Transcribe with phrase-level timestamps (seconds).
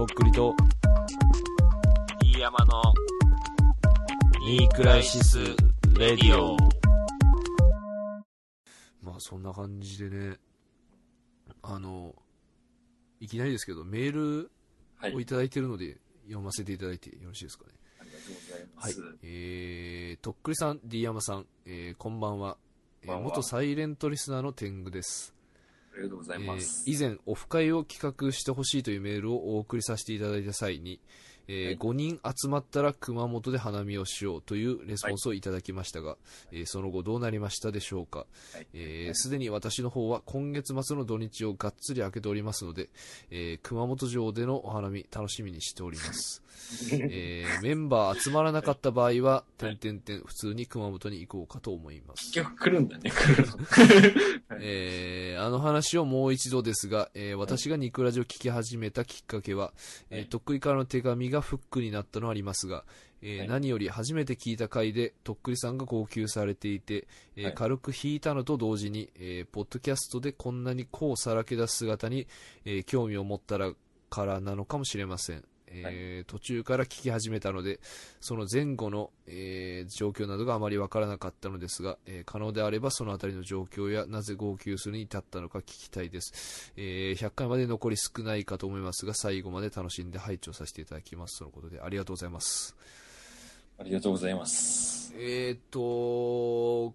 [0.00, 0.54] とっくりと、
[2.22, 2.82] 飯山の
[4.46, 5.38] ニークライシス・
[5.98, 6.56] レディオ。
[9.02, 10.38] まあそんな感じでね、
[11.60, 12.14] あの、
[13.20, 14.50] いきなりですけど、メール
[14.96, 15.14] はい。
[15.14, 17.72] をいただいてるので、読ませていただいてよろしいですかね。
[18.00, 19.02] ありがとうございまはいす。。
[19.22, 22.56] えー、とっくりさん、D 山さん、えー、こんばんは。
[23.02, 25.34] えーこんばんは元サイレントリスナーの天狗です。
[25.92, 26.84] ありがとうございます。
[26.86, 31.00] えー以前、オフ会を企画してほしいというメールをお送りさせていただいた際に、
[31.48, 36.16] えーはい5人集まったら熊本で花見をしようというレスポンスをいただきましたが、
[36.52, 38.26] えーその後どうなりましたでしょうかは
[38.60, 42.88] いえーすで、に私の方は今月末の土日をがっつり開けておりますので、
[43.30, 46.42] えー熊本城でのお花見楽しみにしております。
[46.92, 52.32] えーメンバー集まらなかった場合は、点々点普通に熊本に行こうかと思います。
[52.32, 53.56] 結局来るんだね、来るの。
[54.60, 59.72] えーあの話をもう一度ですが、えー私がニクラジを聞き始めたきっかけは、
[60.10, 62.84] えーはいとっくりからの手紙がフックになったのはありますが、
[63.22, 67.06] えーはい何より初めて聞いた回でとっくりさんが号泣されていて、
[67.36, 72.26] えーはい軽く引いたのと同時に、えーポッドキャストでこんなにこうさらけ出す姿に、
[72.64, 73.72] えー興味を持ったら
[74.08, 75.44] からなのかもしれません。
[75.70, 77.80] えー途中から聞き始めたので、
[78.20, 86.72] その前後の、えー状況などがあまりわからなかったのですが、えー可能であればそのあたりの状況やなぜ号泣するに至ったのか聞きたいです。
[86.76, 91.38] えー100回まで残り少ないかと思いますが、最後まで楽しんで拝聴させていただきます。
[91.38, 92.76] とのことで、ありがとうございます。
[93.78, 95.14] ありがとうございます。
[95.16, 96.94] えーと、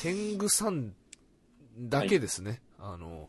[0.00, 0.92] 天狗さん
[1.78, 2.60] だけですね。
[2.78, 3.28] あの、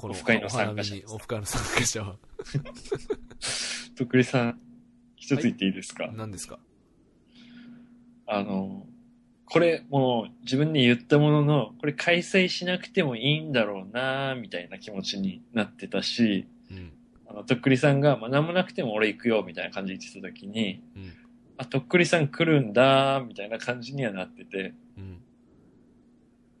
[0.00, 2.16] このオフ会の参加者オフ会の参加者は。
[3.98, 4.58] とっくりさん、
[5.14, 6.58] 一つ言っていいですか、何ですか？
[8.26, 8.86] あの、
[9.44, 16.92] これもう自分で言ったものの、これ開催しなくてもいいんだろうなみたいな気持ちになってたし、うん。
[17.28, 21.12] あの、とっくりさんが、まあ、何もなくても俺行くよみたいな感じで言ってた時に、うん。
[21.58, 25.20] あ、とっくりさん来るんだみたいな感じにはなってて、うん。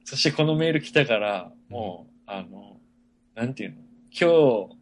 [0.04, 2.76] そしてこのメール来たから、もう、あの、
[3.34, 3.76] なんていうの？
[4.12, 4.76] 今日、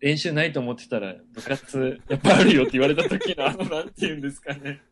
[0.00, 4.82] 練習ないと思ってたら、部活、やっぱあるよって言われた時の、あの、なんていうんですかね。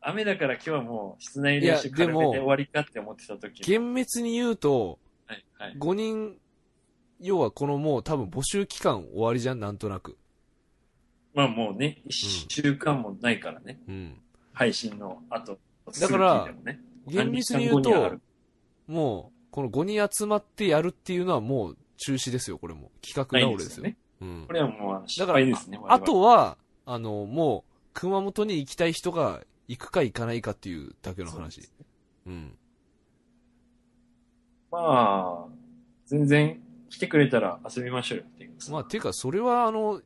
[0.00, 5.76] 雨だから今日はもう、室内練習軽めで終わりかって思ってた時の厳密に言うと、はい、はい。
[5.78, 6.36] 5人、
[7.20, 10.16] 要はこのもう多分募集期間終わりじゃん、なんとなく。
[11.34, 13.80] まあもうね、一週間もないからね。
[13.88, 14.20] うん。
[14.52, 15.58] 配信の後。
[16.00, 16.48] だから
[17.06, 18.18] 厳密に言うと
[18.86, 22.90] もう、この5人集まってやるっていうのはもう中止ですよ、これも。
[23.06, 23.84] 企画倒れですよ。
[23.84, 23.96] ね。
[24.20, 24.52] うんこ。
[24.54, 25.78] れはもう失だから敗ですね。
[25.88, 31.72] あとは、あの、もう、熊本に行きたい人が行くか行かないかっていうだけの話そうです。
[32.26, 32.56] うん。
[34.70, 35.52] まあ、
[36.06, 38.52] 全然来てくれたら遊びましょうよっていう。
[38.70, 40.00] まあ、ていうか、それは、あの、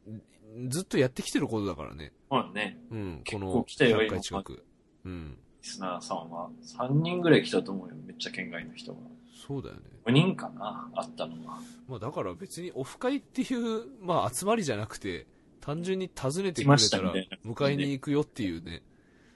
[0.68, 2.12] ずっとやってきてることだからね。
[2.28, 4.64] まあね、うん、こ結の構来たよ100回近く。
[5.04, 5.38] うん。
[5.62, 7.94] リスナーさんは3人ぐらい来たと思うよ。
[8.04, 8.98] めっちゃ県外の人が。
[9.46, 9.82] そうだよね。
[10.06, 11.60] 5人かなあったのは。
[11.88, 15.26] まあ、だから別にオフ会っていう、まあ、集まりじゃなくて、
[15.60, 17.12] 単純に訪ねてくれたら
[17.44, 18.82] 迎えに行くよっていうね、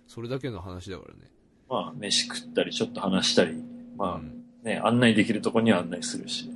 [0.07, 1.31] それだけの話だからね。
[1.69, 3.63] まあ、飯食ったり、ちょっと話したり、
[3.97, 6.51] まうんあね、案内できるとこには案内するし。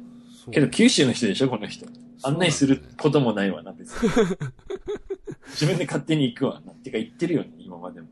[0.50, 1.86] けど、九州の人でしょ、この人。
[2.22, 4.10] 案内することもないわな、別に。
[5.50, 6.72] 自分で勝手に行くわな。
[6.72, 8.08] てか、言ってるよね、今までも。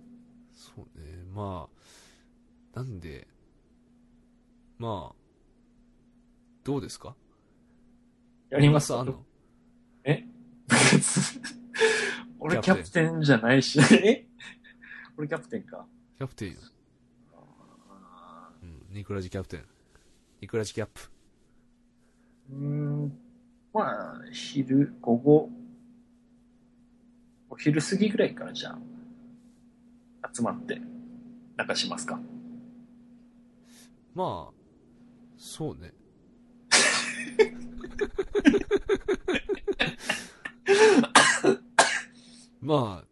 [0.52, 1.24] そうね。
[1.34, 1.68] ま
[2.74, 3.26] あ、なんで、
[4.78, 5.21] まあ、
[6.64, 7.14] どうですか？
[8.50, 8.94] やります？
[8.94, 9.24] あんの
[10.04, 10.24] え？
[12.38, 13.80] 俺キャプテンじゃないし。
[14.04, 14.26] え？
[15.16, 15.86] 俺キャプテンか。
[16.18, 16.58] キャプテンよ。
[17.34, 18.86] あうん。
[18.90, 19.64] ニクラジキャプテン。
[20.40, 21.00] ニクラジキャップ。
[22.52, 22.64] ーうー
[23.06, 23.18] ん。
[23.72, 25.50] まあ、昼、午後、
[27.48, 28.70] お昼過ぎぐらいからじゃ
[30.22, 30.80] あ、集まって、
[31.56, 32.20] なんかしますか？
[34.14, 34.54] まあ、
[35.38, 35.92] そうね。
[42.60, 43.04] まあ、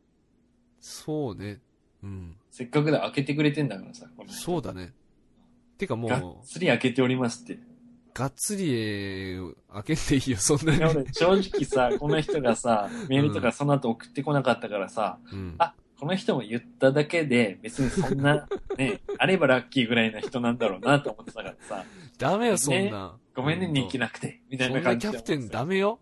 [0.80, 1.60] そうね。
[2.02, 2.36] うん。
[2.50, 4.92] せっかくだ、開けてくれてんだからさ、この人そうだね。
[5.78, 7.58] てかがっもう、つり開けておりますって。
[8.12, 9.38] がっつり
[9.72, 11.06] 開けていいよ、そんないに。
[11.12, 15.54] 正直さ、この人がさ、メールとかその後送ってこなかったからさ、うん。
[15.58, 18.48] あ、この人も言っただけで、別にそんな、
[18.78, 21.84] ね、あればラッキーぐらいな人なんだろうなと思ってたからさ、
[22.16, 23.18] ダメよ、そんな。
[23.34, 26.00] ごめんね、人気なくて、みたいそなキなん感じでャプテンダメよ。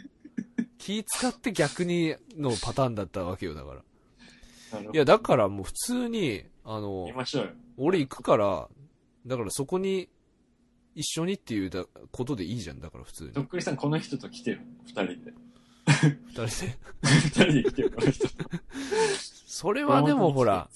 [0.76, 3.82] 気使って逆にのパターンだったわけよ、だか
[4.72, 4.80] ら。
[4.80, 7.08] いや、だからもう普通に、あの。
[7.78, 8.68] 俺行くから、
[9.24, 10.10] だからそこに
[10.94, 13.32] 一緒にっていうだことでいいじゃん、だから普通に。
[13.32, 15.32] とっくりさん、この人と来てる二人で。
[16.08, 16.78] 二人で。
[17.02, 18.34] 二人で来てる、この人と。
[19.46, 20.68] それはでもほら、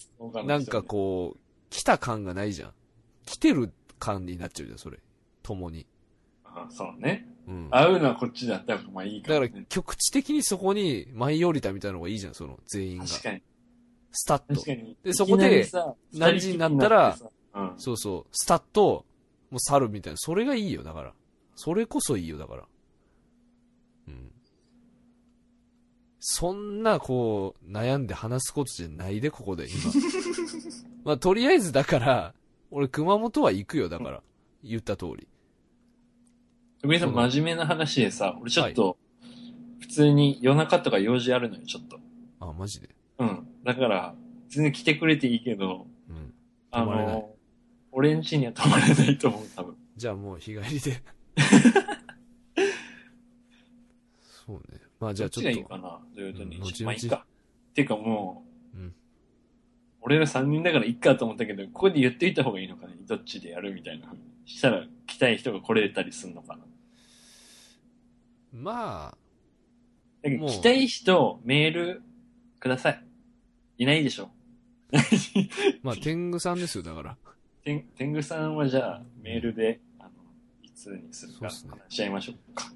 [0.44, 1.38] なんかこう、
[1.70, 2.72] 来た感がないじゃん。
[3.25, 4.98] 来てる感になっちゃうじゃん、それ。
[5.42, 5.86] 共に。
[6.44, 7.28] あそうね。
[7.46, 7.69] うん。
[7.70, 9.66] 会うのはこっちだったらまあいいかだかららね。
[9.69, 13.06] 局地的にそこに舞い降りたみたいなのがいいじゃん、その全員が。
[13.06, 13.42] 確かに。
[14.12, 14.64] スタッと確。
[14.66, 14.96] かに。
[15.02, 15.66] でそこで
[16.14, 19.04] 何時になったら、二人きりになってさそうそう、スタッと、
[19.50, 20.16] もう去るみたいな。
[20.19, 21.14] それがいいよ、だから。
[21.54, 22.64] それこそいいよ、だから。
[26.20, 29.93] そんな、こう、悩んで話すことじゃないで、ここで、今。
[31.05, 32.35] まあ、とりあえずだから、
[32.70, 34.23] 俺、熊本は行くよ、だから。
[34.62, 35.29] 言った通り。
[36.82, 38.99] 徳井さん、真面目な話でさ、俺ちょっと、
[39.81, 42.00] 普通に夜中とか用事あるのよ、ちょっと。
[42.41, 42.88] あ、マジで？
[43.19, 43.47] うん。
[43.65, 44.15] だから、
[44.49, 46.35] 全然来てくれていいけど、うん。
[46.70, 47.35] あの、
[47.93, 49.76] 俺ん家には泊まれないと思う、多分。
[49.97, 51.03] じゃあもう日帰りで。
[54.47, 54.81] そうね。
[55.00, 55.78] まあじゃあちょっとどっちがいいか。
[55.78, 56.44] な、土曜と日。
[56.44, 57.26] うん後々まあいいか。
[57.74, 58.94] ていうかもう、うん
[60.00, 64.12] 俺ら3人だからいっかと思ったけど、ここで言っていた方がいいのかねどっちでやるみたいな。
[64.46, 66.64] したら来たい人が来れたりするのかな。
[68.52, 69.18] まあ、
[70.22, 72.02] だけど来たい人、メール
[72.60, 73.04] ください。
[73.78, 74.30] いないでしょ
[75.82, 77.16] まあ天狗さんですよ、だから。
[77.62, 80.10] てん天狗さんはじゃあ、メールで、あの、
[80.62, 82.72] いつにするか話し合いましょうか。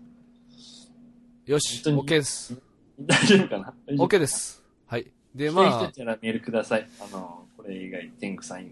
[1.46, 2.56] よし、本当に OK です。
[3.00, 3.74] 大丈夫かな
[4.04, 4.26] ？OK で。
[4.28, 4.62] す。
[4.86, 5.10] はい。
[5.34, 6.88] で、来たい人たらメールください。
[7.00, 8.70] あの、これ以外、天狗さん以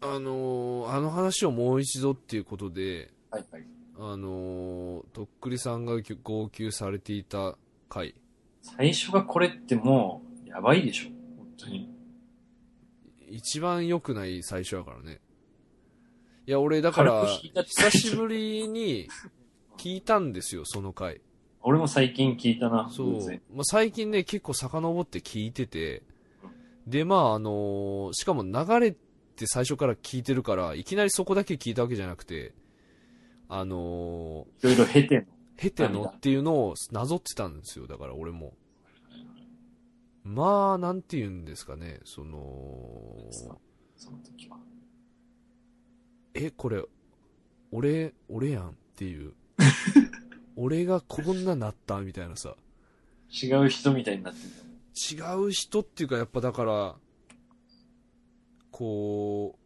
[0.00, 0.12] 外。
[0.12, 3.64] あ、あのーあの話をもう一度っていうことで、はいはい。
[3.98, 7.56] あのーとっくりさんが号泣されていた
[7.88, 8.14] 回。
[8.62, 11.08] 最初がこれってもう、やばいでしょ
[11.38, 11.90] 本当に。
[13.28, 15.20] 一番良くない最初やからね。
[16.46, 19.08] いや、俺だから軽く引いた、って久しぶりに
[19.76, 21.20] 聞いたんですよ、その回。
[21.68, 22.88] 俺も最近聞いたな。
[22.92, 23.40] そう。
[23.52, 26.04] まあ、最近ね、結構遡って聞いてて、
[26.86, 32.54] で、まあ、あのーしかも流れて最初から聞いてるから、いきなりそこだけ聞いたわけじゃなくて、
[33.48, 35.22] あのいろいろ経ての？
[35.22, 35.26] ー、
[35.56, 38.54] ヘテノっていうのをなぞってたんですよ、だから俺も。
[40.22, 43.26] まあ、なんて言うんですかね、その、
[43.96, 44.56] その時は。
[46.34, 46.84] え、これ、
[47.72, 49.34] 俺、俺やんっていう。
[50.56, 52.56] 俺がこんななったみたいなさ。
[53.30, 54.50] 違う人みたいになってる
[54.94, 56.94] 違う人っていうかやっぱだから
[58.70, 59.58] こう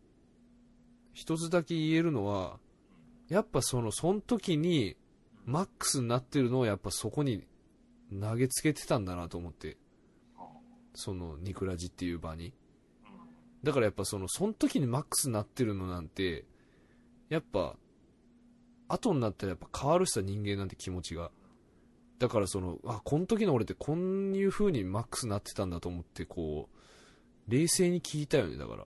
[1.13, 2.59] 一つだけ言えるのは
[3.29, 4.97] やっぱそのその時に
[5.45, 7.45] マックスになってるのをやっぱそこに
[8.19, 9.77] 投げつけてたんだなと思って。
[10.95, 12.53] そのニクラジっていう場に。
[13.63, 16.45] だからやっぱそのその時にマックスになってるのなんて
[17.29, 17.77] やっぱ
[18.93, 21.31] 後になったらやっぱ変わるさ人間なんて気持ちが
[22.21, 26.69] だからその、あ、この時の俺ってこういう風にマックスなってたんだと思って、こ
[27.49, 28.85] う、冷静に聞いたよね、だから。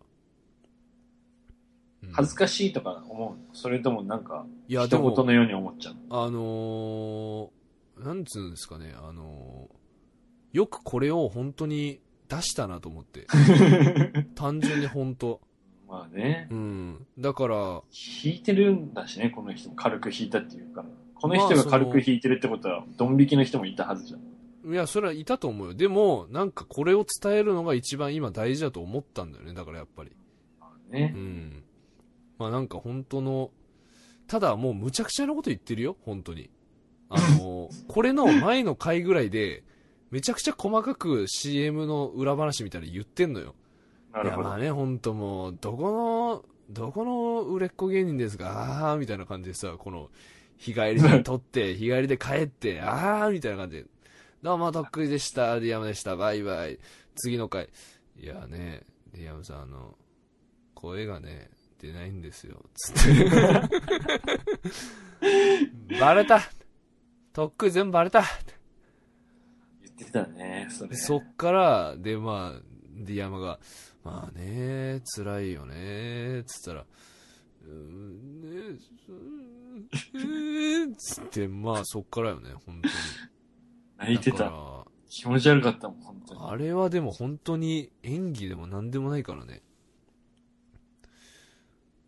[2.05, 3.55] うん恥ずかしいとか思うの？
[3.55, 9.75] それともなんか、いや、でも、のように思っちゃうあのー、なんつうんですかね、あのー
[10.53, 13.27] よくこれを本当に出したなと思って。
[14.37, 15.41] 単純に本当。
[15.95, 16.55] まあねう。
[16.55, 17.07] ん。
[17.19, 17.85] だから、弾
[18.25, 20.89] いてるんだしね、この人も軽く弾いたっていうから。
[21.15, 24.73] この人が軽く弾いてるってことは、ドン引きの人もいたはずじゃん。
[24.73, 25.75] いや、それはいたと思うよ。
[25.75, 30.11] でも、なんかこれを伝えるのが一番今大事だと思ったんだよね、だからやっぱり。
[30.91, 31.19] ねう。
[31.19, 31.63] ん。
[32.39, 33.53] まあなんか本当の、
[34.27, 36.51] ただもうむちゃくちゃなこと言ってるよ、本当に。
[37.09, 39.63] あの、 これの前の回ぐらいで、
[40.11, 43.55] めちゃくちゃ細かく CM の裏話みたいなの言ってんのよ。
[44.23, 44.49] ないるほど。
[44.49, 50.11] やまあね、本当もう、どこの、どこの売れっ子芸人ですかあーみたいな感じでさ、この、
[50.57, 53.87] 日帰りで撮って、日帰りで帰って、 あーみたいな感じで、
[54.43, 56.79] どうも、とっくりでした、ディアムでした、バイバイ。
[57.17, 57.69] 次の回。
[58.19, 59.97] いやね、ディアムさん、あの、
[60.75, 63.31] 声がね、出ないんですよ、つって。
[66.01, 66.41] バレた
[67.33, 68.23] とっくり全部バレた
[69.83, 70.97] 言ってたね、それ。
[70.97, 72.63] そっから、で、まあ、
[72.97, 73.59] ディアマが、
[74.05, 76.87] まあね、辛いよね、つったら、
[77.63, 82.95] うーん、ね、うーん、つって、まあそっからよね、本当に。
[83.97, 84.53] 泣いてた。
[85.09, 86.41] 気持ち悪かったもん、本当に。
[86.41, 89.63] ら、あれはでも本当に演技でも何でもないからね。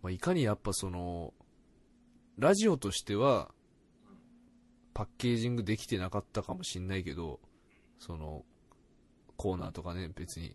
[0.03, 1.33] まあ、いかにやっぱその、
[2.37, 3.51] ラジオとしては、
[4.93, 7.41] パッケージングできてなかったかもしんないけど、
[7.99, 8.45] その、
[9.37, 10.55] コーナーとかね、別に。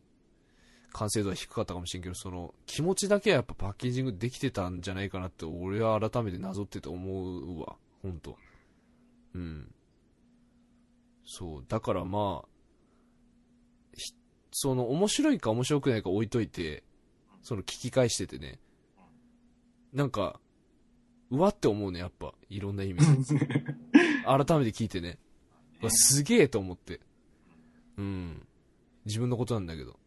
[0.93, 7.75] 完成度は低かったかもしれんけど、その、気持ちだけはやっぱパッケージングできてたんじゃないかなって、俺は改めてなぞってて思うわ。
[8.01, 8.37] ほんと。
[9.33, 9.73] うん。
[11.25, 11.65] そう。
[11.67, 12.47] だからまあ、
[13.95, 14.13] ひ
[14.51, 16.83] その、面白いか面白くないか置いといて、
[17.41, 18.59] その、聞き返しててね。
[19.93, 20.39] なんか、
[21.29, 22.33] うわって思うね、やっぱ。
[22.49, 22.99] いろんな意味
[23.33, 23.39] で。
[24.25, 25.17] 改めて聞いてね。
[25.87, 26.99] すげえと思って。
[27.97, 28.45] うん。
[29.05, 29.97] 自分のことなんだけど。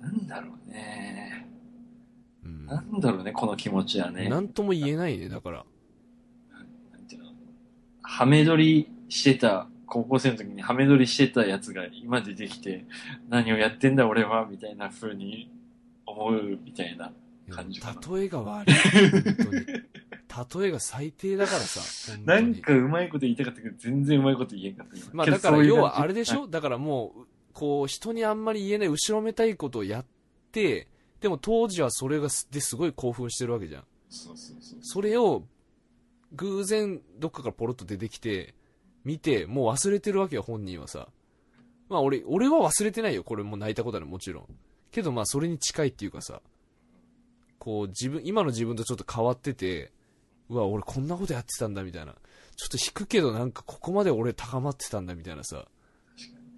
[0.00, 1.46] なんだろうね。
[2.44, 2.66] うん。
[2.66, 4.28] なんだろうね、この気持ちはね。
[4.28, 5.64] なんとも言えないね、だから。
[6.92, 7.30] なんていうの？
[8.02, 12.84] ハメ撮りしてた、高校生の時にハメ撮りしてたやつが今出てきて、
[13.28, 15.50] 何をやってんだ俺は、みたいな風に
[16.06, 17.12] 思うみたいな。
[17.50, 18.74] 感じかな例えが悪い。
[19.10, 19.22] 本
[20.50, 20.62] 当に。
[20.62, 22.16] 例えが最低だからさ。
[22.24, 25.06] なんかうまいこと言いたかったけど、全然うまいこと言えんかった今。
[25.12, 26.46] まあだから要はあれでしょ？
[26.46, 30.06] だからもう、こう人にあんまり言えない後ろめたいことをやっ
[30.52, 30.88] て、
[31.20, 33.84] でも当時はそれがすですごい興奮してるわけじゃん。
[34.82, 35.44] それを
[36.32, 38.54] 偶然どっかからポロッと出てきて、
[39.04, 41.08] 見て、もう忘れてるわけよ、本人はさ。
[41.88, 44.46] まあ俺、俺は忘れてないよ、これもう泣いたことあるもちろん。
[44.90, 46.40] けどまあそれに近いっていうかさ、
[47.58, 49.92] こう自分、今の自分とちょっと変わってて、
[50.48, 52.14] うわ、俺こんなことやってたんだみたいな。
[52.56, 55.66] ちょっと引くけどなんかここまで俺高まってたんだみたいなさ、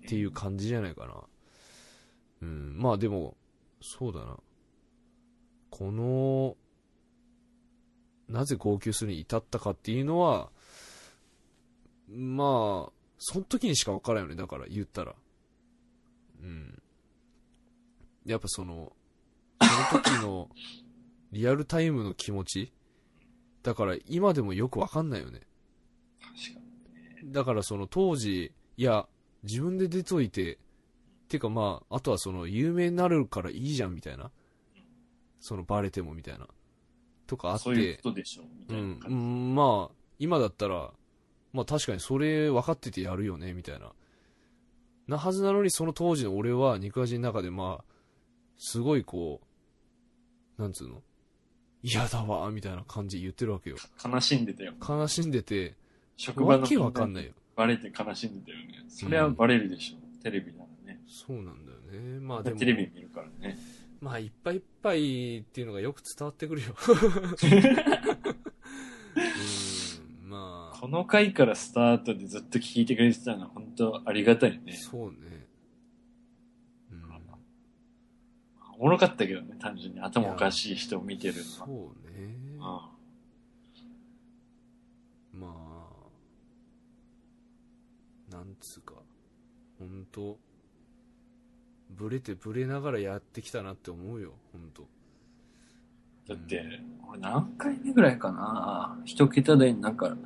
[0.05, 1.15] っていう感じじゃないかな。
[2.43, 3.37] うん、まあでも、
[3.81, 4.39] そうだな。
[5.71, 6.57] この、
[8.29, 10.51] なぜ号泣するに至ったかっていうのは、
[12.09, 15.15] まあ、その時にしか分からんよね、だから言ったら。
[16.43, 16.83] うん。
[18.27, 18.93] やっぱその、
[19.61, 20.49] その時の
[21.33, 22.73] リアルタイムの気持ち
[23.63, 25.41] だから今でもよく分かんないよね。
[26.21, 26.61] 確か
[27.23, 27.33] に。
[27.33, 29.09] だからその当時、いや、
[29.45, 30.59] 自分で出といて、
[31.29, 34.31] てかまあ、あとはその有名になるからいいじゃんみたいな。
[35.41, 36.47] そのバレてもみたいな。
[37.27, 37.65] とかあって。
[37.65, 39.07] そういうことでしょ、みたういな。
[39.07, 40.91] うん、まあ、今だったら、
[41.53, 43.93] まあ確かにそれ分かっててやるよね、みたいな。
[45.07, 47.85] なはずなのに、その当時の俺は肉味の中でまあ、
[48.57, 49.43] すごいこ
[50.59, 51.03] う、なんつうの？
[51.83, 53.77] 嫌だわ、みたいな感じで言ってるわけよ。
[54.03, 54.73] 悲しんでたよ。
[54.81, 55.75] 悲しんでて、
[56.17, 57.33] 職場のわけわかんないよ。
[57.57, 58.85] バレて悲しんでたよね。
[58.89, 61.01] それはバレるでしょ、テレビならね。
[61.07, 62.21] そうなんだよね。
[62.21, 63.59] まあでも、テレビ見るからね。
[64.01, 66.75] まあいっぱいいっぱいっていうのがよく伝わってくるよ。
[70.23, 70.79] うん、まあ。
[70.79, 74.73] この回からスタートでずっと聞いてくれてたのは本当ありがたいね。
[74.73, 75.47] そうね。
[76.93, 77.03] うん。
[78.79, 81.69] おもろかったけどね、単純に頭おかしい人を見てるのそは。
[81.69, 81.73] う
[82.11, 82.91] ねあ、
[88.35, 88.95] なんつうか、
[89.79, 90.39] ほんと、
[91.89, 94.89] ブレてブレながらやってきたなって思うよ、ほんと。
[96.27, 96.65] だって、
[97.09, 100.17] 俺何回目ぐらいかな一桁台になんか、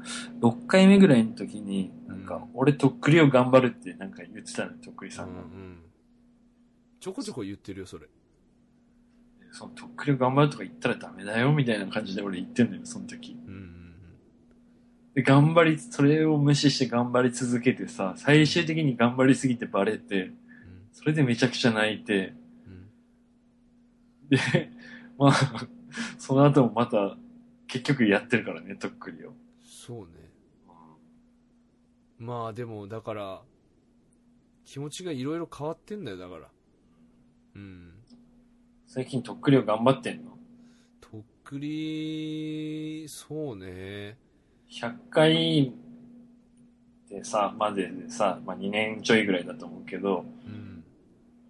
[0.41, 5.43] 6回目ぐらいの時に、なんか、俺とっくりを頑張るってなんか言ってたの、とっくりさんが。
[5.43, 5.79] うんうん。
[7.01, 8.07] ちょこちょこ言ってるよ、それ。
[9.53, 13.38] そのとっくりを頑張るとか言ったらダメだよ、みたいな感じで俺言ってんのよ、その時。
[15.19, 20.35] で、頑張り、それを無視して頑張り続けてさ、最終的に頑張りすぎてバレて、うん。
[20.93, 22.35] それでめちゃくちゃ泣いて、
[22.69, 22.89] うん
[24.29, 24.71] で、
[25.19, 25.33] まあ、
[26.19, 27.17] その後もまた、
[27.67, 29.35] 結局やってるからね、とっくりを。
[29.61, 30.31] そうね。
[32.21, 33.43] まあでも、だから、
[34.65, 36.49] 気持ちがいろいろ変わってんだよ、だから。
[37.57, 37.93] うん。
[38.87, 40.39] 最近とっくりを頑張ってんの？
[41.01, 44.28] とっくり、そうね。
[44.71, 45.73] 100回
[47.11, 50.85] でさ、まででさ、まあ2年ちょいぐらいだと思うけど、うん。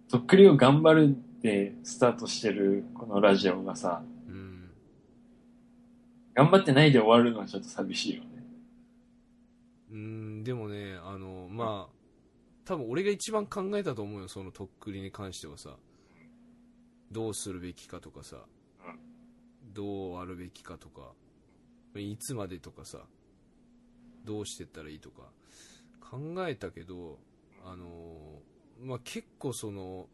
[0.09, 4.69] とっくりを頑張るってスタートしてるこのラジオがさ、うん。
[6.33, 8.29] 頑張ってないで終わるのはちょっと寂しいよね。
[9.91, 11.93] うん、でもね、あの、まあ、
[12.63, 15.75] 多分俺が一番考えたと思うよ、そのとっくりに関してはさ。
[17.11, 18.37] どうするべきかとかさ。
[19.73, 21.11] どうあるべきかとか。
[21.95, 22.99] いつまでとかさ。
[24.25, 25.23] どうしてったらいいとか。
[26.01, 27.19] 考えたけど、
[27.65, 28.41] あの、
[28.81, 30.07] まあ結構その、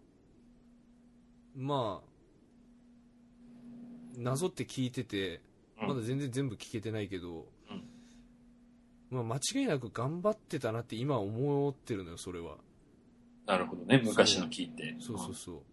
[1.56, 2.16] まあ、
[4.18, 5.42] 謎って聞いてて、
[5.80, 7.84] うんまだ全然全部聞けてないけど、うん
[9.10, 12.56] まあ、間違いなく頑張ってたなって今思ってるのよそれは
[13.46, 14.96] なるほどね、昔の聞いて。
[15.00, 15.64] そうそうそ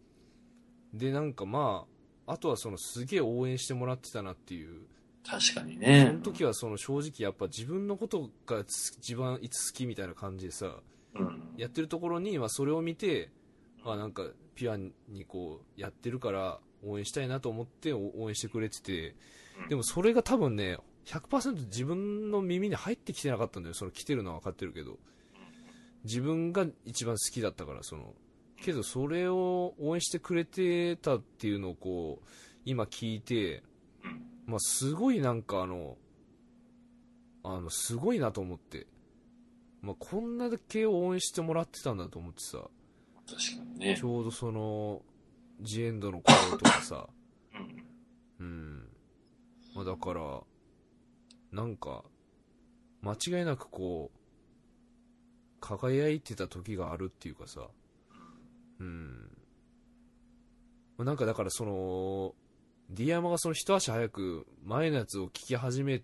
[0.95, 1.87] うでなんかま
[2.27, 4.83] ああとはそのすげえ応援してもらってたなっていう
[5.25, 6.21] 確かにそねの。
[6.21, 10.77] 時はその正直やっぱ自分のことがつ一番いつ好きみたいな感じでさ
[11.15, 11.55] うん。
[11.57, 13.31] やってるところに、まあ、それを見て
[13.85, 14.25] あなんか
[14.55, 19.15] ピュアにこうやってるから応援したいなと思ってお応援してくれてて
[19.63, 24.99] うんでもそれが多分ね100%自分の耳に入ってきてなかったんだよその来てるのは分かってるけど
[26.05, 28.15] 自分が一番好きだったからその
[28.57, 32.29] けどそれを応援してくれてたっていうのをこう
[32.65, 33.72] 今聞いてうん。
[34.47, 35.97] まあ、すごいなんかあの、
[37.45, 38.87] あの、すごいなと思って。
[39.81, 42.59] まあ、こんなだけ応援してもらってたんだと思ってさ、
[43.27, 44.05] 確かにねち。
[44.05, 45.03] ょうどその、
[45.61, 47.09] ジエンドの頃とかさ、
[48.39, 48.47] うん。
[48.47, 48.89] うん。
[49.75, 50.43] まあ、だから、
[51.51, 52.05] なんか、
[53.01, 54.19] 間違いなくこう、
[55.61, 57.69] 輝いてた時があるっていうかさ、
[58.79, 59.37] うん。
[60.97, 62.35] まあなんかだからその、
[62.93, 66.03] ディアマがその一足早く前のやつを聞き始め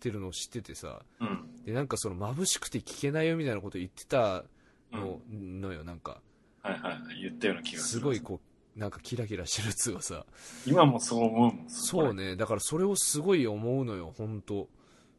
[0.00, 1.64] てるのを知っててさ、うん。
[1.64, 4.44] で、なんかその眩しくて聞けないよみたいなこと言ってた
[4.92, 5.00] うん。
[5.00, 5.20] の,、
[5.68, 6.20] のよ、なんか。
[6.62, 7.22] はいはいはい。
[7.22, 8.00] 言ったような気がする。
[8.00, 8.40] すごいこ
[8.76, 10.26] う、なんかキラキラしてるやつがさ、
[10.66, 11.64] 今もそう思うもん。
[11.68, 12.14] そう。
[12.14, 14.68] ね、だからそれをすごい思うのよ、本当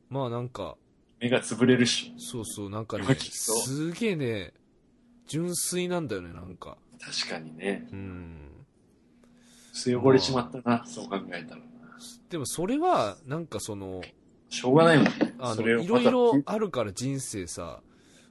[0.10, 0.76] まあなんか、
[1.20, 4.54] 目が潰れるっしそうそう、なんかねすげえね、
[5.28, 6.72] 純粋なんだよね、なんか。
[6.72, 6.78] ょ。
[7.00, 7.88] 確かにね。
[7.92, 8.45] うん。
[9.76, 11.66] 汚れちまったな、そう考えたらな。
[12.30, 14.02] でもそれは、なんかその、
[14.50, 15.36] しょうがないもんね。
[15.40, 17.82] あの、いろいろあるから人生さ、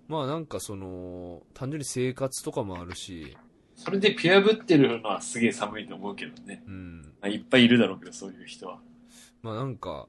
[0.08, 3.36] まあなんかその、単純に生活とかもあるし、
[3.76, 6.62] それでピアぶってるのはすげえ寒いと思うけどね。
[6.66, 7.02] うん。
[7.20, 8.78] まあいっぱいいるだろうけど、そういう人は。
[9.42, 10.06] まあなんか、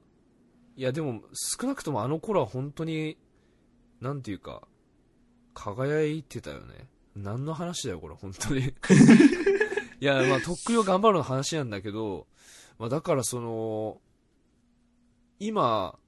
[0.76, 3.18] いやでも少なくともあの頃は本当に、
[4.00, 4.62] なんていうか、
[5.54, 6.86] 輝いてたよね。
[7.14, 8.72] 何の話だよ、これ、本当に。
[10.00, 12.26] いや、まあ、とっくりを頑張るの話なんだけど、
[12.78, 13.98] まあだからその、
[15.38, 15.98] 今、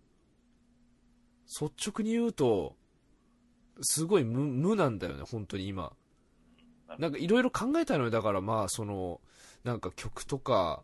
[1.46, 2.76] 率直に言うと、
[3.80, 5.92] すごい無無なんだよね、本当に今。
[6.98, 9.20] なんかいろいろ考えたのよ、だからまあ、その、
[9.64, 10.82] なんか曲とか。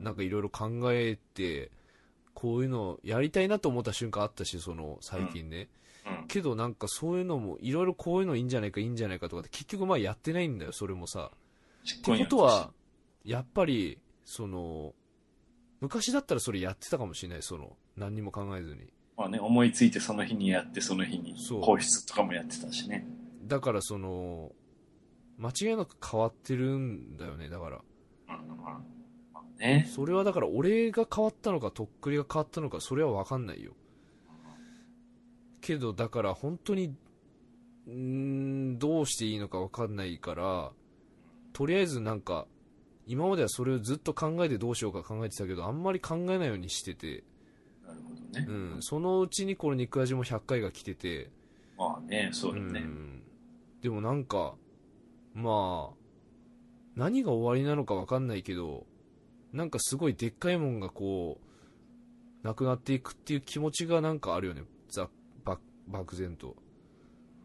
[0.00, 1.70] なんかいろいろ考えて、
[2.34, 5.68] こういうのやりたいなと思った瞬間あったし、その、最近ね。
[6.04, 6.26] うん。
[6.26, 11.30] けどなんかそういうのも、いろいろこういうのいいんじゃないか、いいんじゃないかとかって、結局まあやってないんだよ、それもさ。
[11.94, 12.72] ってことは、
[13.24, 14.94] やっぱり、その、
[15.80, 18.92] 昔だったらそれやってたかもしれない、その、何にも考えずに。
[19.16, 23.06] まあね、思いついてその日にやって、その日にそう放出とかもやってたしね。
[23.44, 24.52] だからその、
[25.38, 27.80] 間違いなく変わってるんだよね、だから。
[29.58, 29.86] ね。
[29.94, 33.74] それはだから俺が変わったのか、とっくりが変わったのか、それはわかんないよ。
[35.60, 36.94] けど、だから本当に、
[37.86, 40.72] うーん、どうしていいのかわかんないから、
[41.56, 42.46] とりあえずなんか、
[43.06, 47.24] 今まではそれをずっと考えてどうしようか考えてたけど、あんまり考えないようにしてて、
[47.86, 48.46] なるほどね。
[48.46, 51.30] うん、そのうちにこの肉味も100回が来てて、
[51.78, 52.80] まあね、そうだね。
[52.80, 53.22] ん、
[53.80, 54.54] でもなんか、
[55.32, 55.96] まあ、
[56.94, 58.84] 何が終わりなのかわかんないけど、
[59.54, 65.08] なんかすごいでっかいもんがこう、なくなっていくっていう気持ちがなんかあるよね、ざ
[65.42, 66.54] ば漠然と。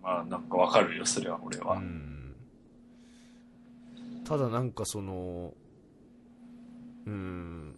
[0.02, 1.78] まあなんかわかるよ、それは俺は。
[1.78, 2.21] うん
[4.32, 5.54] ただなんかその、
[7.06, 7.76] うん、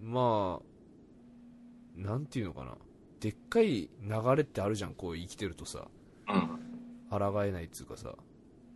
[0.00, 2.74] まあ、なんていうのかな。
[3.20, 5.88] でっかい流れってあるじゃん、こう生きてるとさ。
[6.30, 7.10] うん。
[7.10, 8.14] 抗えないっつうかさ。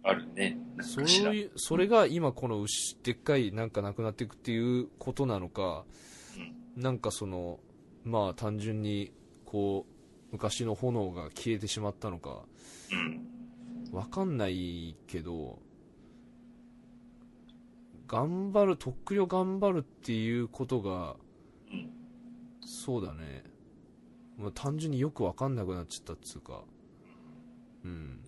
[0.03, 0.59] あるね。
[0.83, 1.07] そう。
[1.35, 5.87] いう、それが今この牛、でっかいなんかなくなっていくっていうことなのか、
[6.77, 7.59] なんかその、
[8.05, 9.15] まあ単純に、
[9.47, 12.43] こう、昔の炎が消えてしまったのか、
[12.93, 13.97] うん。
[13.97, 15.59] わかんないけど、
[18.13, 21.17] 頑張る、とっくりを頑張るっていうことが、
[21.73, 21.91] うん。
[22.61, 23.43] そうだね。
[24.37, 26.63] まあ、単純によくわかんなくなっちゃったっつうか。
[27.87, 28.21] うん。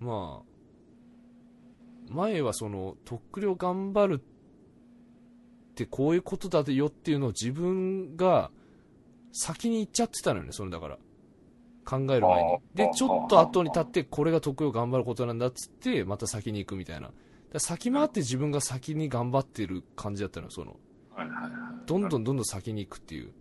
[0.00, 8.50] まあ、前はその、とっくりを頑張るってこういうことだよっていうのを自分が
[9.32, 10.98] 先に言っちゃってたのよね、それだから。
[11.84, 12.58] 考える前に。
[12.74, 17.12] で、ちょっと後に立って、これが得意を頑張ることなんだっつって、また先に行くみたいな。
[17.58, 20.76] 先回って自分が先に頑張ってる感じだったのよ、その。
[21.14, 21.50] はいはいはい。
[21.86, 23.32] どんどんどんどん先に行くっていう。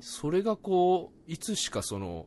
[0.00, 2.26] それがこう、いつしかその、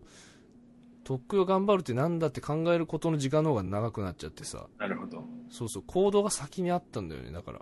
[1.03, 4.67] 特を頑張るってなんだって考えることの時間の方が長くなっちゃってさ。
[4.77, 5.23] なるほど。
[5.49, 7.61] そうそう、行動が先にあったんだよね、だから。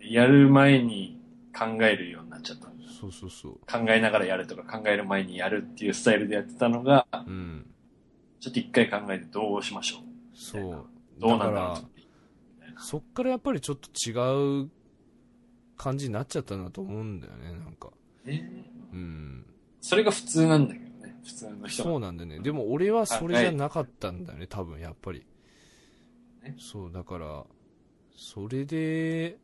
[0.00, 1.20] やる前に
[1.56, 2.84] 考えるようになっちゃったんだ。
[3.00, 3.52] そうそうそう。
[3.70, 7.66] 考えながらやるとか考える前にやるっていうスタイルでやってたのが、うん。
[8.40, 10.02] ちょっと一回考えてどうしましょう。
[10.34, 10.86] そう。
[11.18, 11.91] どうなんだろう
[12.78, 14.70] そっからやっぱりちょっと違う
[15.76, 17.90] 感じになっちゃったなと思うんだよね、なんか。
[18.24, 18.48] ね
[18.92, 19.46] うん。
[19.80, 21.16] それが普通なんだけどね。
[21.24, 22.40] 普通の人そうなんだよね。
[22.40, 25.24] でも俺はそれじゃなかったんだよね、多分、やっぱり
[26.42, 26.56] ね。
[26.58, 27.44] そう、だから、
[28.16, 29.38] それで、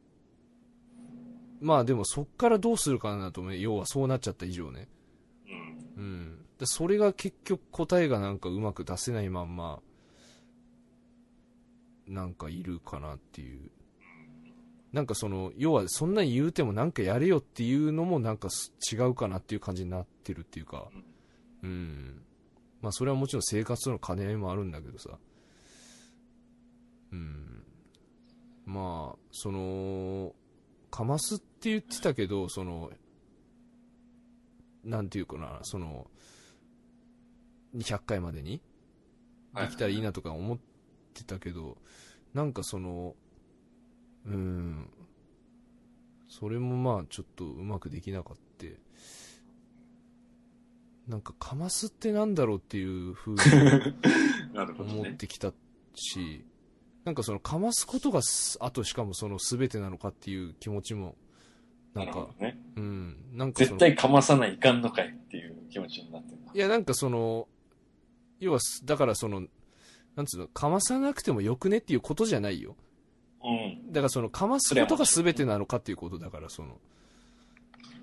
[1.61, 3.57] まあでもそっからどうするかなと思う。
[3.57, 4.89] 要はそうなっちゃった以上ね。
[5.97, 6.05] うん。
[6.05, 6.39] うん。
[6.59, 9.81] でそれが結局答えがなんかうまく出せないまんま、
[12.09, 13.71] なんかいるかなっていう。
[14.93, 20.89] なんかその、要はそんなに言うてもなんかやれよっていうのもなんかす違うかなっていう感じになってるっていうか、
[21.63, 22.23] うん。
[22.81, 25.11] まあそれはもちろん生活との兼ね合いもあるんだけどさ。
[27.13, 27.63] うん。
[28.65, 30.35] まあ、その、
[30.91, 32.91] かますって言ってたけど、その、
[34.85, 36.11] なんていうかな、その、
[37.75, 38.61] 200回までに
[39.53, 40.59] はいできたらいいなとか思っ
[41.19, 41.77] てたけど、
[42.35, 43.15] なんかその、
[44.27, 44.89] うん、
[46.29, 48.39] それもまあちょっとうまくできなかった。
[51.09, 53.39] なんかかますってなんだろうっていう風に
[54.79, 55.13] 思っね。
[55.13, 55.55] てきた
[55.95, 56.45] し、
[57.05, 61.17] なんかそのかますことがすあとしかもその全てなのかっていう気持ちも、
[61.95, 62.59] ななんるか、ね。
[62.77, 67.49] うん、なんか絶対かまさないかんのかいっていう気持ちになってるいや、なんかその、
[68.39, 69.47] 要はす、だからその、
[70.19, 72.75] なんつうの、かまさなくてもよくねっていうことじゃないよ。
[73.41, 73.53] う
[73.89, 73.93] ん。
[73.93, 76.81] だからその、かますことが全てなのかっていうことだから、その、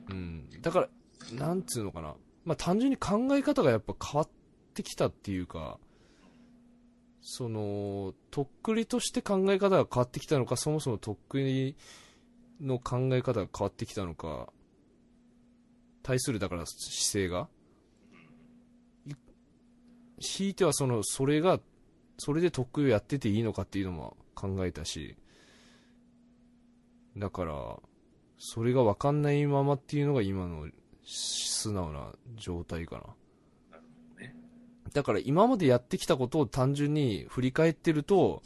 [0.10, 0.50] うん。
[0.62, 0.90] だから、
[1.38, 2.16] なんつうのかな。
[2.46, 4.30] まあ単純に考え方がやっぱ変わっ
[4.74, 5.78] てきたっていうか、
[7.20, 11.76] その、とっくりとして考え方が変わってきたのか、そもそもとっくり
[12.62, 14.48] の考え方が変わってきたのか、
[16.02, 17.50] 対するだから姿勢が、
[19.06, 19.14] い
[20.18, 21.60] ひいてはその、それが、
[22.18, 25.16] それでとっくりをやってていいのかっていうのも考えたし、
[27.18, 27.80] だから、
[28.38, 30.68] それが分かんないままっていうのが今の
[31.04, 33.16] 素直な状態か
[34.20, 34.22] な。
[34.24, 34.36] ね
[34.94, 38.44] だから今までやってきたことを単純に振り返ってると、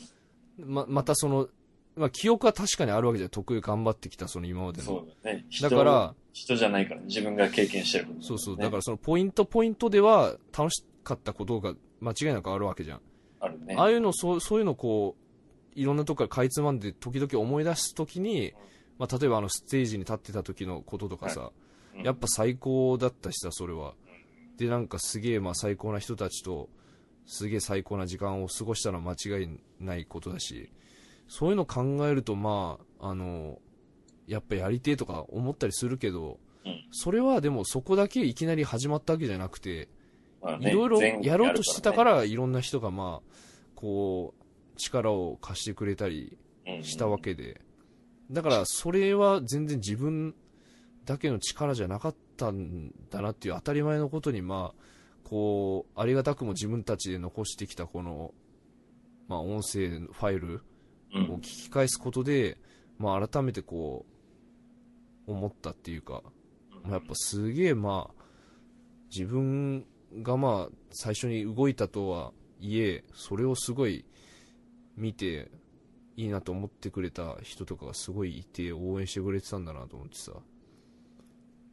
[0.58, 1.48] ま、またその、
[1.96, 3.30] まあ、記憶は確かにあるわけじゃん。
[3.30, 4.84] 得意頑張ってきた、その今までの。
[4.84, 5.46] そうだね。
[5.62, 8.26] だから、人じゃないから、自分が経験してること、ね。
[8.26, 8.58] そうそう。
[8.58, 13.02] だからそのポイントポイントでは楽しかったことが間違いなくあるわけじゃん。
[13.40, 13.76] あるね。
[13.78, 15.16] ああいうの、そうそういうのこ
[15.76, 18.54] う、いろんなとこからかいつまんで時々思い出すときに、
[18.98, 21.70] まあ、例えばあのステージに立ってた時のこととかさ、うん
[22.04, 23.94] やっぱ最高だったしさ、それは。
[24.58, 26.70] で、なんかすげえまあ最高な人たちと、
[27.26, 29.50] すげえ最高な時間を過ごしたのは間違い
[29.80, 30.72] ないことだし、
[31.28, 33.60] そういうの考えるとまあ、あの、
[34.28, 39.90] やっぱやりてえとか思ったりするけど、うんそれはでもそこだけいきなり始まったわけじゃなくて、
[40.60, 46.38] いろいろやろうとしてたから、いろんな人がまあ、こう、力を貸してくれたり
[46.84, 47.62] したわけで、
[48.32, 50.36] だからそれは全然自分
[51.06, 58.34] だけの力じゃなかったんだなっていう当たり前のことに、まあ、こう、ありがたくも自分たちで残してきたこの、
[59.28, 60.64] まあ、音声ファイル
[61.14, 62.58] を聞き返すことで、
[62.98, 64.06] まあ、改めてこ
[65.28, 66.24] う、思ったっていうか、
[66.84, 68.24] まあやっぱすげえまあ、
[69.14, 69.86] 自分
[70.22, 74.06] がまあ、最初に動いたとはいえ、それをすごい
[74.96, 75.52] 見て、
[76.16, 80.34] いいなと思ってくれた人とかがすごいいて、応援してくれてたんだなと思ってさ。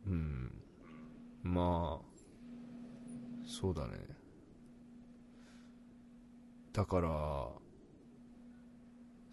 [0.06, 0.52] うん。
[1.42, 2.06] まあ、
[3.44, 3.94] そうだね。
[6.72, 7.48] だから、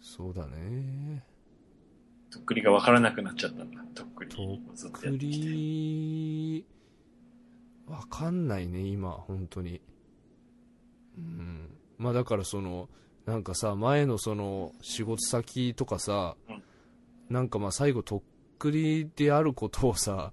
[0.00, 1.24] そうだね。
[2.30, 3.84] とっくりが分からなくなっちゃったんだ。
[3.94, 5.08] とっくりとっく。
[5.16, 6.66] り、
[7.86, 9.80] わかんないね、今、本当に。
[11.18, 11.70] うん。
[11.98, 12.88] まあだからその、
[13.26, 16.62] なんかさ、前のその、仕事先とかさ、うん
[17.30, 18.22] なんかまあ最後、とっ
[18.58, 20.32] くりであることをさ、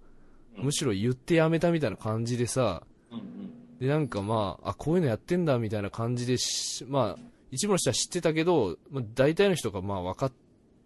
[0.58, 2.84] うんむしろ言ってやめたみたいな感じでさ。
[3.80, 10.32] で、なんかまあ、あ、こういうのやってんだみたいな感じでし、まあ、一部の人は知ってたけど、まあ、大体の人がまあ分かっ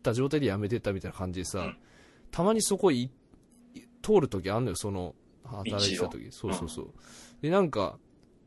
[0.03, 1.77] た状態でやめてったみたいな感じでさ、うん
[2.31, 3.09] たまにそこいい
[4.01, 6.31] 通るときあんのよ、その、働いてたとき。
[6.31, 6.93] そうそうそう。
[7.41, 7.97] で、なんか、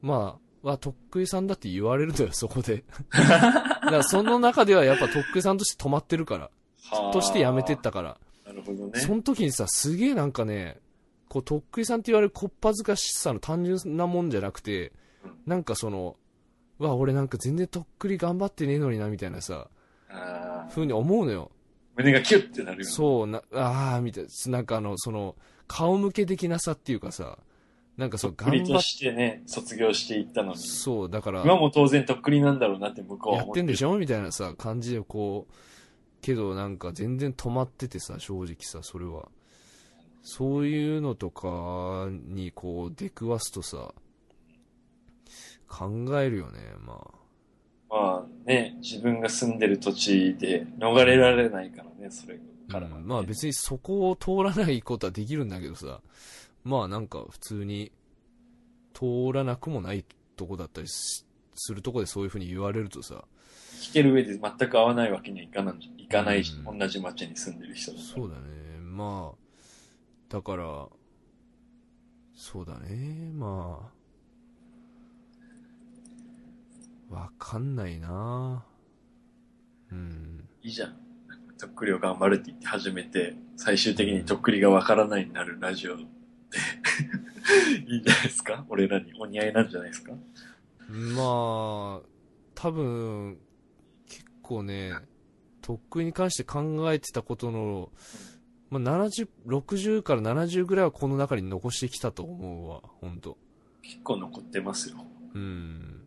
[0.03, 2.85] まあ、わ、とっくりさんだって言われるのよ、 そこで。
[3.11, 6.51] だからその中ではやっぱとっくりさんとして止まってるから、
[6.91, 8.21] はあとしてやめてったから。
[8.47, 8.99] なるほどね。
[9.01, 10.81] その時にさ、すげえなんかね、
[11.29, 14.93] こう、とっくりさんって言われるこっぱずかしさの単純なもんじゃなくて
[15.25, 16.17] うん、なんかその、
[16.79, 19.69] うわ、俺なんか全然とっくり頑張ってねえのにな、みたいなさ、
[20.09, 21.51] あー風に思うのよ。
[21.97, 22.85] 胸がキュッてなるよね。
[22.85, 25.35] そう、な、あー、みたいな、なんかあの、その、
[25.69, 27.39] 顔向け的なさっていうかさ、
[27.97, 30.59] なんかそう、頑張っしてね、卒業していったのに。
[30.59, 33.91] そう、だから、今も当然とっくりなんだろうなって向こうはや思ってんでしょ？
[33.93, 35.53] ょみたいなさ、感じでこう、
[36.21, 39.29] けどなんか全然止まっててさ、正直さ、それは。
[40.23, 43.95] そういうのとかにこう出くわすとさ、
[45.69, 45.89] 考
[46.21, 47.15] えるよね、まあ。
[47.91, 56.01] まあね、自分が住んでる土地で逃れられないからね、それからうんまあ別にそこを通らないことはできるんだけどさ、
[56.65, 57.93] まあなんか普通に
[58.93, 60.05] 通らなくもない
[60.37, 63.25] とこだったりしするとこでそういうふうに言われるとさ、
[63.81, 68.09] 生きてる上で全く合わないわけにはいかないいかないし、うん同じ町に住んでる人だから。
[68.15, 68.41] そうだね。
[68.81, 69.37] まあ、
[70.29, 70.89] だから、
[72.35, 73.31] そうだね。
[73.35, 73.91] ま
[77.11, 78.65] あ、わかんないな
[79.91, 80.49] うん。
[80.63, 81.08] いいじゃん。
[81.59, 86.05] とっくりを頑張るって言って始めて、最終的にとっくりがわからないになるラジオって、
[87.93, 88.65] いいんじゃないですか？
[88.69, 90.13] 俺らにお似合いなんじゃないですか？
[90.89, 92.09] まあ、
[92.55, 93.39] 多分、
[94.09, 94.95] 結構ね、
[95.61, 97.91] とっくりに関して考えてたことの、
[98.71, 103.37] まあ、70、60から70ぐらいはこの中に残してきたと思うわ、ほんと。
[103.83, 105.05] 結構残ってますよ。
[105.35, 106.05] うん。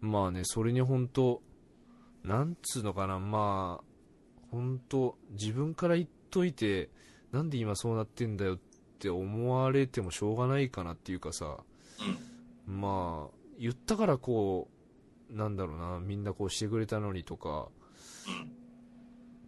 [0.00, 1.42] まあね、それに本当
[2.24, 3.84] なんつうのかな、まあ、
[4.50, 6.90] 本当自分から言っといて、
[7.32, 8.58] なんで今そうなってんだよっ
[8.98, 11.58] て思われてもしょうがないかなっていうかさ、
[12.68, 12.80] うん。
[12.80, 14.68] まあ、言ったからこ
[15.30, 17.68] う、なんだろうな、みんなこうしてくれたのにとか、
[18.28, 18.60] うん。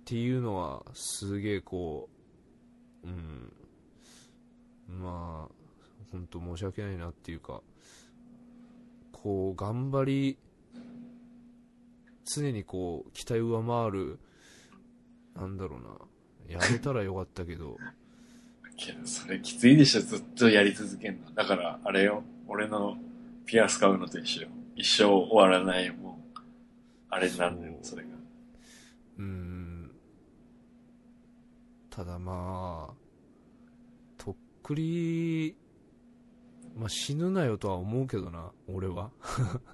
[0.03, 2.09] っていうのはすげえこ
[3.05, 3.53] う、うん、
[5.01, 5.55] まあ、
[6.11, 7.63] 本当申し訳ないなっていうか、
[9.13, 10.39] こう、頑張り、
[12.25, 14.19] 常にこう、期待を上回る、
[15.35, 15.81] なんだろう
[16.53, 17.77] な、やめたらよかったけど、
[18.77, 21.33] けど、それきついでしょ、ずっとやり続けんの。
[21.35, 22.97] だから、あれよ、俺の
[23.47, 24.49] ピアス買うのと一緒よ。
[24.77, 26.41] 一生終わらない、もう、
[27.11, 28.09] あれになるんだよ、そそれが。
[29.19, 29.91] うん、
[31.91, 32.95] ただまあ、
[34.17, 35.57] とっくり、
[36.77, 39.11] まあ死ぬなよとは思うけどな、俺は。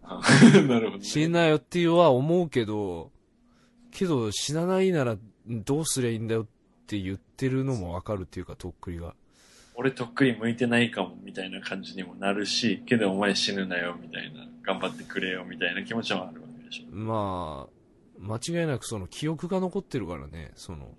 [0.03, 0.21] あ
[0.67, 1.05] なるほど、ね。
[1.05, 3.11] 死ぬなよっていうは思うけど、
[3.91, 6.47] けど死なないならどうすりゃいいんだよっ
[6.87, 9.15] て言ってるのもわかるっていうか、とっくりが。
[9.75, 14.49] 俺とっくり向いてないかも、みたいな感じにもなるし、けどお前死ぬなよ、みたいな。
[14.63, 16.95] 頑張ってくれよ、みたいな気持ちもあるわけでしょ。
[16.95, 17.79] まあ、
[18.21, 20.95] 間違いなくその記憶が残ってるからね、その、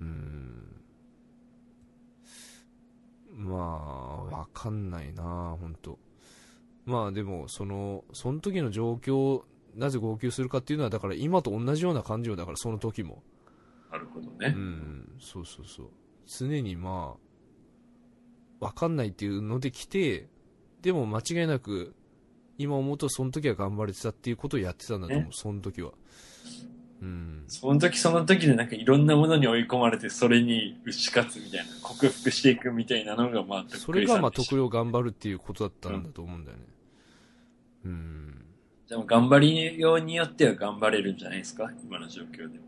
[0.00, 0.57] うーん。
[3.38, 5.98] まあ、わかんないな、本当
[6.86, 9.42] まあでも、その、その時の状況、
[9.76, 13.22] なぜ号泣するかっていうのは、だから今と同じような感情だから、その時も。
[13.92, 14.48] なるほどうね。
[14.48, 15.90] ん、そうそうそう。
[16.26, 17.16] 常にま
[18.60, 20.28] あ、わかんないっていうので来て、
[20.82, 21.94] でも間違いなく、
[22.56, 25.92] 今思うとその時は頑張れてたっていうことをやってたんだと思う、ねその時は。
[27.00, 27.44] うん。
[27.46, 36.64] その時その時でなんかいろんなものに追い込まれて、それに打ち勝つみたいな、克服していくみたいなのが、まあ、それがまあ、特領頑張るっていうことだったんだと思うんだよね。
[37.84, 38.44] うん。
[38.88, 41.70] でも頑張りようによっては頑張れるんじゃないですか？
[41.84, 42.64] 今の状況でも。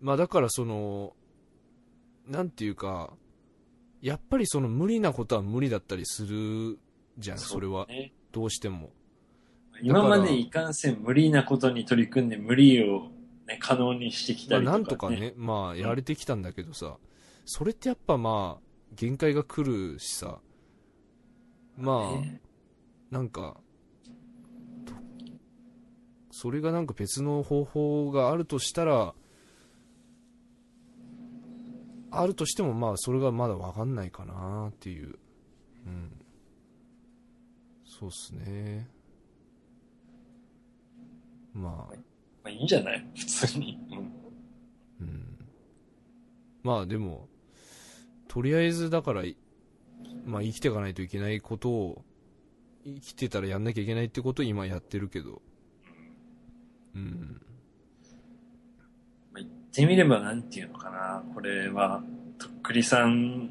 [0.00, 1.12] まあだからその、
[2.26, 3.12] なんていうか、
[4.00, 6.78] やっぱりその無理なことは無理だったりする
[7.18, 7.86] じゃん、それは。
[7.86, 8.90] ねどうしても。
[9.82, 13.08] 今までいかんせん無理なことに取り組んで無理を、
[13.48, 15.16] ね、可能にしてきたまありとか、ね。
[15.16, 16.98] なんとかね、まあやれてきたんだけどさ、
[17.46, 20.38] それってやっぱまあ、限界が来るしさ、
[21.76, 22.40] まあ、ね
[23.10, 23.56] なんか、
[24.84, 24.92] と
[26.30, 29.14] それがなんか別の方法があるとしたら、
[32.10, 35.18] あるとしてもまあそれがまだわかんないかなっていう。
[35.86, 36.12] うん。
[37.84, 38.88] そうっすね。
[41.54, 41.94] まあ、
[42.44, 43.06] まあいいんじゃない？
[43.16, 43.78] 普通に。
[43.90, 43.98] うん。
[43.98, 45.38] うん。
[46.62, 47.28] まあでも、
[48.28, 49.36] とりあえずだから、い
[50.24, 52.04] まあ生きていかないといけないことを、
[52.84, 55.42] 生きてたらやんなきゃいけないってことを今やってるけど、
[56.94, 57.40] うん。
[59.32, 61.22] まあ、言ってみればなんていうのかな。
[61.34, 62.02] これは、
[62.38, 63.50] とっくりさん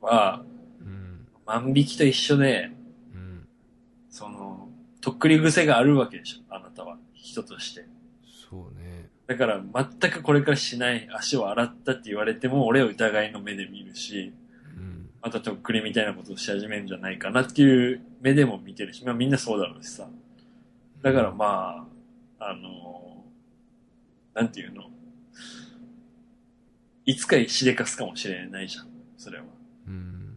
[0.00, 0.44] は、
[0.80, 1.26] うん。
[1.46, 2.70] 万引きと一緒で、
[3.14, 3.48] うん。
[4.10, 4.68] その、
[5.00, 6.54] とっくり癖があるわけでしょ。
[6.54, 6.98] あなたは。
[7.14, 7.86] 人として。
[8.48, 9.10] そうね。
[9.26, 14.32] だから、全くこれからしない足を洗ったって言われても、俺は疑いの目で見るし、
[14.76, 15.10] うん。
[15.20, 20.08] またとっくりみたいなことをし始めるんじゃないかなっていう目でも見てるし、まあみんなそうだろうしさ。
[21.02, 21.86] だからま
[22.38, 23.24] あ、あの
[24.34, 24.84] なんていうの？
[27.04, 28.88] いつかしでかすかもしれないじゃん。
[29.16, 29.44] それは。
[29.86, 30.36] うん。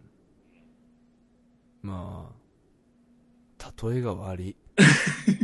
[1.81, 2.29] ま
[3.59, 4.55] あ、例えが悪い。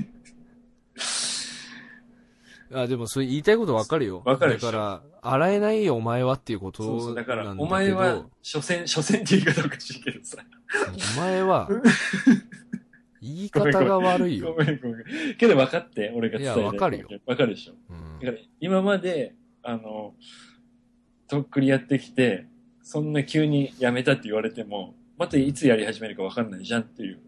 [2.73, 4.21] あ、でもそれ言いたいことわかるよ。
[4.25, 7.15] わかるだから、洗えないよお前はっていうことそうそう。
[7.15, 10.37] だから、お前は、所詮、所詮って言い方おかしいけどさ。
[11.15, 11.69] お前は、
[13.21, 14.53] 言い方が悪いよ。
[14.53, 15.03] ごめんごめん。
[15.37, 17.07] けど分かって、俺が伝えたいや分かるよ。
[17.25, 17.73] 分かるでしょ。
[17.89, 20.15] うんだから今まで、あの、
[21.27, 22.47] とっくりやってきて、
[22.81, 27.19] そんな急にやめたって言われても、またいつやり始めるか分かんないじゃんっていう。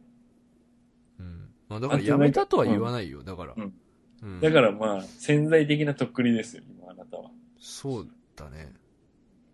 [1.19, 3.53] うんまあだからやめたとは言わないよ、だから。
[3.55, 3.73] うん
[4.21, 7.31] うんだからまあ、潜在的なとっくりですよ、今あなたは。
[7.57, 8.73] そうだね。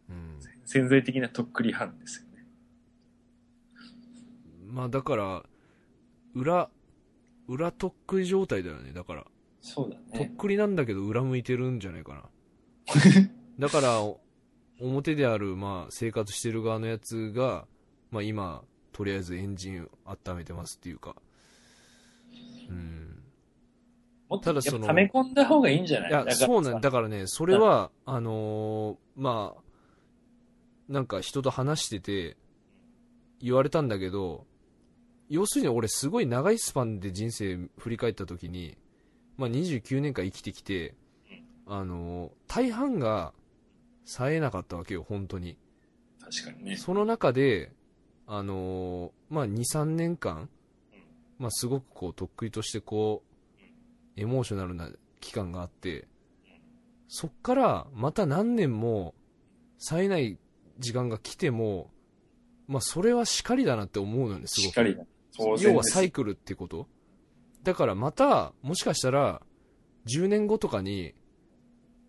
[0.09, 0.39] うん。
[0.65, 2.45] 潜在的なとっくり犯ですよね。
[4.67, 5.43] まあだから、
[6.33, 6.69] 裏、
[7.47, 8.91] 裏とっくり状態だよね。
[8.91, 9.25] だから、
[9.61, 10.33] そうだとっね。
[10.37, 12.29] くりなんだけど裏向いてるんじゃないかな。
[13.59, 14.19] だから、お
[14.79, 17.67] 表である、まあ、生活してる側のやつが、
[18.11, 21.15] まあ今、とりあえずエンジン温めてますっていうか。
[22.69, 23.04] うん。
[24.29, 26.09] もっとただそのやっぱ溜め込んだ方がいいんじゃない？
[26.09, 32.37] いや、そうなんさだからね、それは、あのーまあ、なんか人と話してて、
[33.39, 34.45] 言われたんだけど、
[35.29, 38.77] 要するに俺すごい長いスパンで人生振り返った時に、
[39.37, 40.95] まあ29年間生きてきて、
[41.67, 43.33] あのー大半が
[44.05, 45.57] 冴えなかったわけよ、本当に。
[46.19, 46.77] 確かにね。
[46.77, 47.71] その中で、
[48.27, 50.49] あのーまあ2、3年間うん、
[51.37, 53.34] まあすごくこう、とっくりとしてこう、
[54.17, 56.07] エモーショナルな期間があって、
[57.07, 59.13] そっからまた何年も
[59.77, 60.37] 冴えない
[60.79, 61.91] 時間が来ても、
[62.67, 64.67] まあそれはしかりだなって思うのよね、すごく。
[64.67, 65.03] しっかりだ。
[65.37, 66.87] 当然要はサイクルってこと
[67.63, 69.41] だからまた、もしかしたら、
[70.05, 71.13] 10年後とかに、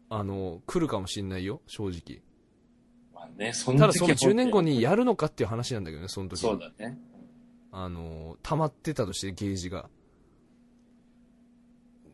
[0.08, 2.22] あの、来るかもしんないよ、正直。
[3.14, 6.98] まあね、そのただその時は10年後にやるのかっていう話なんだけどね、その時そうだね。
[7.72, 9.88] あの、溜まってたとして、ゲージが。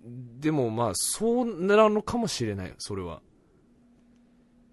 [0.04, 3.20] でもまあ、そうなのかもしれないよ、それは。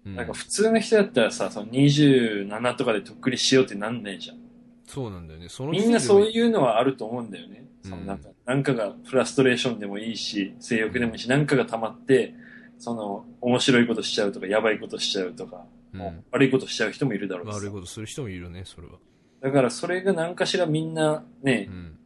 [0.04, 4.38] うんなんか普通の人だったらさ、その27とかでとっくりしようってなんないじゃん。
[4.86, 5.48] そうなんだよね。
[5.48, 6.30] そのみんなそうう。
[6.30, 7.64] いうのはあると思うんだよね。
[7.84, 12.34] うんそのなんか、なんかがフラストレーションでもいいし、性欲でもいいし、なんかが溜まって、
[12.78, 15.64] その、面白いことしちゃうとか、やばいことしちゃうとか、
[15.94, 18.94] うん悪いことしちゃう人もいるだろうしさ悪いことする人もいるね、それは。
[19.40, 21.98] だからそれが何かしらみんなねう、ん。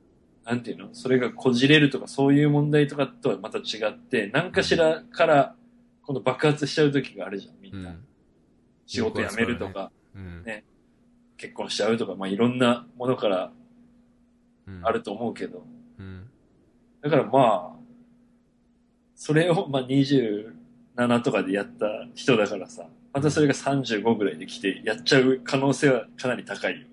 [0.44, 0.88] なんていうの？
[0.92, 5.54] それがこじれるとかそういう問題とかとはまた違って、何かしらから、
[6.02, 7.78] この爆発しちゃう時があるじゃん、みな。
[7.78, 8.04] うんん。
[8.86, 10.44] 仕事辞めるとか、うん。
[10.44, 10.64] ね
[11.36, 13.52] 結婚しちゃうとか、まあいろんなものから
[14.66, 15.64] うんあると思うけど、
[15.98, 16.28] うん。
[17.02, 17.78] だからまあ、
[19.14, 20.52] それをまあ27
[21.22, 26.86] とかでやった人だからさ、またそれが35ぐらいで来てやっちゃう可能性はかなり高いよ。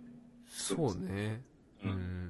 [0.47, 1.41] そうね。
[1.83, 2.20] ううんん。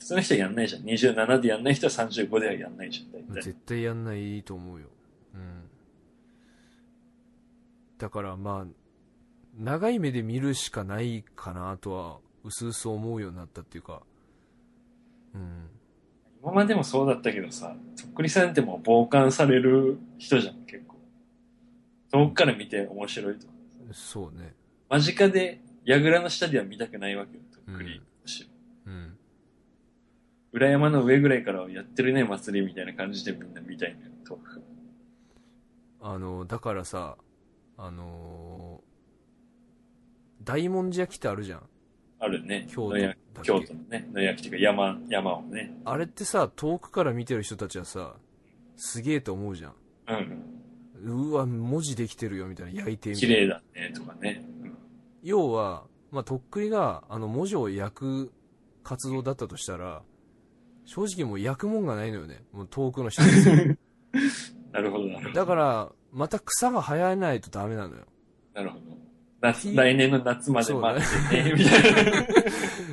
[0.00, 0.82] 普通の人はやんないじゃん。
[0.82, 3.42] 27でやんない人は35ではやんないじゃん、大体。
[3.42, 4.88] 絶対やんないと思うよ。
[5.34, 5.62] うん。
[7.98, 8.66] だからまあ、
[9.58, 14.00] 長い目で見るしかないかなとは、うすうす思うようになったっていうか、
[15.34, 15.68] うん。
[16.42, 20.96] 今までもそうだったけどさ、とっくりさんってもう傍観される人じゃん、結構。
[22.10, 23.52] 遠くから見て面白いとか。
[23.92, 24.54] そうね。
[24.88, 28.00] 間近で、櫓の下では見たくないわけよ、とっくり。
[28.86, 29.18] うん。
[30.52, 34.62] 裏山の上ぐらいからはやってるね、祭りみたいな感じでみんな見たいんだよ、遠く。
[36.00, 37.16] あの、だからさ、
[37.76, 38.90] あのー
[40.42, 41.62] 大文字焼きってあるじゃん。
[42.18, 42.66] あるね。
[42.70, 45.78] 京都京都のね、野焼きっていうか山、山をね。
[45.84, 48.16] あれってさ、遠くから見てる人たちはさ、
[48.74, 49.74] すげえと思うじゃん。
[51.04, 51.28] うん。
[51.30, 53.36] うわ、文字できてるよ、みたいな、焼いてみた綺いな。
[53.36, 54.42] 麗だね、とかね。
[54.64, 54.76] うん
[55.22, 58.32] 要は、まあ、とっくりが、あの、文字を焼く
[58.82, 60.02] 活動だったとしたら、
[60.84, 62.42] 正直もう焼くもんがないのよね。
[62.52, 63.48] もう遠くの人です
[64.72, 65.32] なるほど、なるほど。
[65.32, 68.06] だから、また草が生えないとダメなのよ。
[68.54, 68.84] なるほど。
[69.40, 72.26] 夏、来年の夏まで待ってね、みたいな。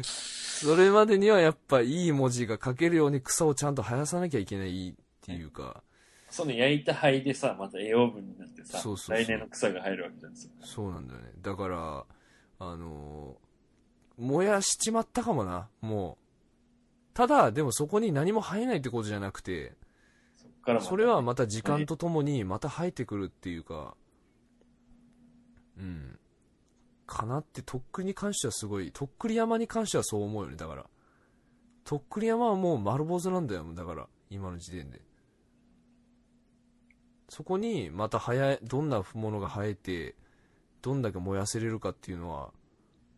[0.04, 5.84] それまでにはやっぱいい文字が書けるように草をちゃんと生やさなきゃいけないっていうか、
[6.30, 10.34] その焼いた灰でさ、また栄養分になってさ、そうそうそう来年の草が生えるわけじゃん。
[10.62, 11.32] そうなんだよね。
[11.42, 12.06] だから、
[12.60, 13.48] あのー
[14.20, 16.27] 燃やしちまったかもな、もう。
[17.18, 19.74] ただ、でもそこに何も生えないってことじゃなくて、
[20.82, 23.96] それはまた時間とともにまた生えてくるっていうか、
[25.80, 26.20] うん。
[27.08, 30.86] かなって、とっくりに関してはすごい、とっくり山に関してはそう思うよね、だから。
[31.86, 35.02] とっくり山はもう丸坊主なんだよ、だから、今の時点で。
[37.30, 40.16] そこにまた生え、どんなものが生えて、
[40.84, 42.54] どんだけ燃やせれるかっていうのは、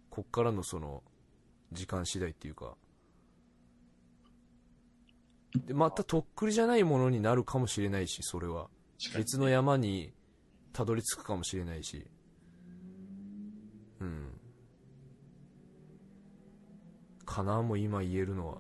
[0.10, 1.04] こっからのその、
[1.74, 2.78] 時間次第っていうか。
[5.56, 8.70] で、またとっくりじゃないものになるかもしれないし、それは。
[9.16, 10.14] 別の山に
[10.74, 12.06] たどり着くかもしれないし。
[14.00, 14.40] うん。
[17.26, 18.58] かなも今言えるのは。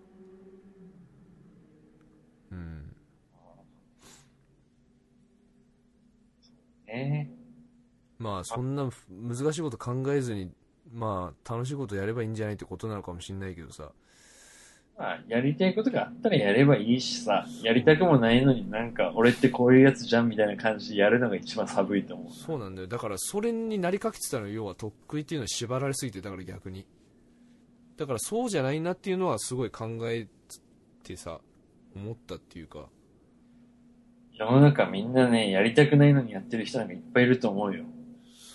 [2.51, 2.95] うん。
[6.87, 7.29] え
[8.17, 10.51] まあ、そんな難しいこと考えずに、
[10.91, 13.91] まあ、楽しいことやればいいんじゃないってことなのかもしれないけどさ。
[14.99, 22.33] まあ、やりたいことがあったらやればいいしさ、やりたくもないのになんか、俺ってこういうやつじゃんみたいな感じでやるのが一番寒いと思う。
[22.33, 22.87] そうなんだよ。
[22.87, 26.85] だからそれになりかけてたのよ要はとっくりっていうのに縛られすぎてだから逆に。
[27.95, 30.27] だからそうじゃないなっていうのはすごい考え
[31.03, 31.39] てさ
[31.95, 32.89] 思ったっていうか。
[34.33, 37.85] 世の中みんなね、やりたくないのにやってる人なんかいっぱいいると思うよ。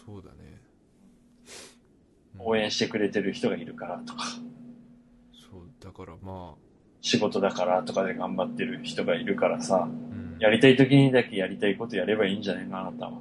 [0.06, 0.60] そうだね。
[2.38, 4.24] 応援してくれてる人がいるからとか、
[5.84, 6.58] だからまあ。
[7.02, 10.36] 仕事だからとかで頑張ってる人がいるからさ、うん。
[10.40, 13.12] やりたい時にだけやりたいことやればいいんじゃないのあなたは。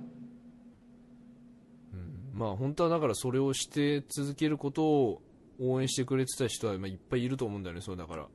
[1.94, 2.40] うん。
[2.40, 5.22] まあ本当はだからそれをして続けることを
[5.60, 8.28] 応援してくれてた人はまあいっぱいいると思うんだよねそうだから。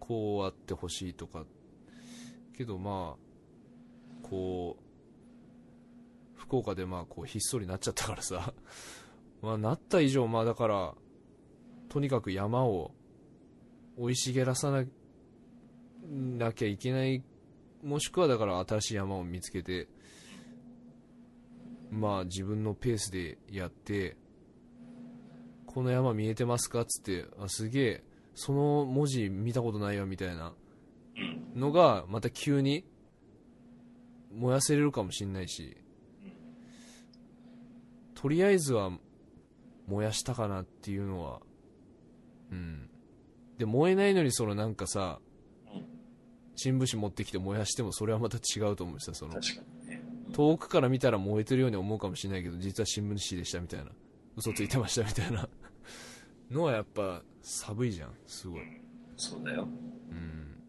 [0.00, 1.44] こうあってほしいとか。
[2.56, 8.52] けどまあこう福岡でまあこうひっそりなっちゃったからさ。
[9.42, 10.94] まあなった以上まあだから
[11.88, 12.90] とにかく山を
[13.96, 14.84] 生い茂らさな
[16.08, 17.22] なきゃいけない
[17.82, 19.88] もしくはだから新しい山を見つけて
[21.90, 24.16] まあ自分のペースでやって
[25.66, 30.52] この山見えてますかっつってあすげえその文字見たことないよみたいな。
[31.54, 32.84] のがまた急に
[34.34, 35.76] 燃やせれるかもしんないし
[38.14, 38.90] とりあえずは
[39.86, 41.40] 燃やしたかなっていうのは
[42.52, 42.90] うん
[43.58, 45.18] で燃えないのにそのなんかさ
[45.72, 45.84] うん。
[46.56, 50.02] 新聞紙持ってきて燃やしてもそれはまた違うと思うしさその確かにね。
[50.32, 53.90] 遠くから見たら燃えてるように思うかもしれないけど実は新聞紙でしたみたいな。
[54.36, 55.48] 嘘ついてましたみたいな。
[56.50, 58.60] のはやっぱ寒いじゃんすごい。
[59.16, 59.66] そうだよ。
[60.10, 60.62] うん。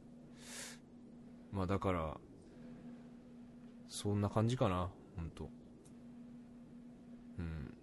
[1.51, 2.17] まあだから
[3.89, 5.49] そんな感じかな本当
[7.39, 7.73] うん。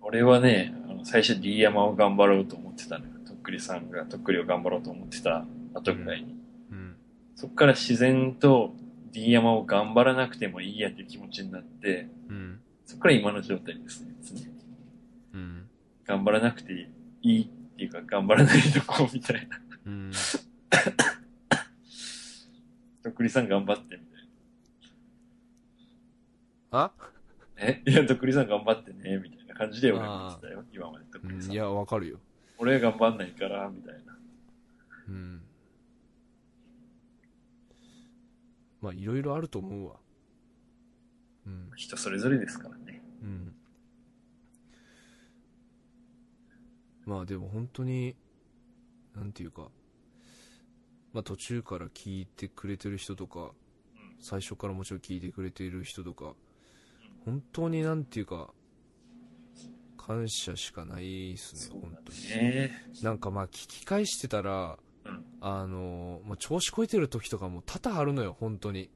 [0.00, 3.12] 俺はね、あの最初 D 山を頑張ろうと思ってたのよ。
[3.46, 6.34] くりさんがとっくりを頑張ろうと思ってた後ぐらいに。
[6.70, 6.96] うん
[7.36, 8.74] そっから自然と
[9.12, 14.14] D 山を頑張らなくてもいいやっていう気持ちになって、うんそっから今の状態ですね。
[14.22, 14.46] 常に
[15.34, 15.68] うん
[16.06, 16.88] 頑張らなくて
[17.22, 19.60] いいっていうか、頑張らないとこうみたいな。
[19.86, 20.12] うん
[23.02, 24.28] とっくりさん頑張ってみたい
[26.70, 26.76] あ？
[26.76, 26.92] な。
[27.58, 27.82] え？
[27.86, 30.64] いや、とっくりさん頑張ってね、みたいな感じで俺も言ってたよ。
[30.72, 31.50] 今までとっくりさん。
[31.50, 32.18] うんいやわかるよ
[32.58, 34.18] 俺は頑張んないから、みたいな。
[35.08, 35.42] うん。
[38.80, 39.96] まあいろいろあると思うわ。
[41.46, 41.70] うん。
[41.76, 43.02] 人それぞれですからね。
[43.22, 43.54] うん。
[47.06, 48.16] まあでも本当に
[49.14, 49.68] なんていうか
[51.12, 53.52] まあ途中から聞いてくれてる人とか
[54.20, 56.34] 最初からもちろん聞いてくれている人とか
[57.24, 58.50] 本当になんていうか
[60.06, 62.70] 感謝しかないですね本当にね。
[63.02, 68.90] なんかまあ聞き返してたら、うんあのまあ、調子こいてる時とかも多々あるのよ本当に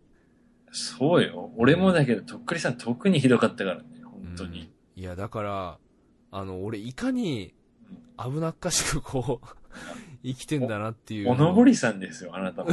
[0.72, 1.50] そうよ。
[1.56, 4.60] 俺もだけど、とっくりさん特にひどかったからね、本当に。
[4.60, 5.78] うんいやだから
[6.30, 7.54] あの俺いかに
[8.18, 9.46] 危なっかしくこう
[10.22, 12.70] 生きてんだなっていうおのぼりさんですよ、あなたも。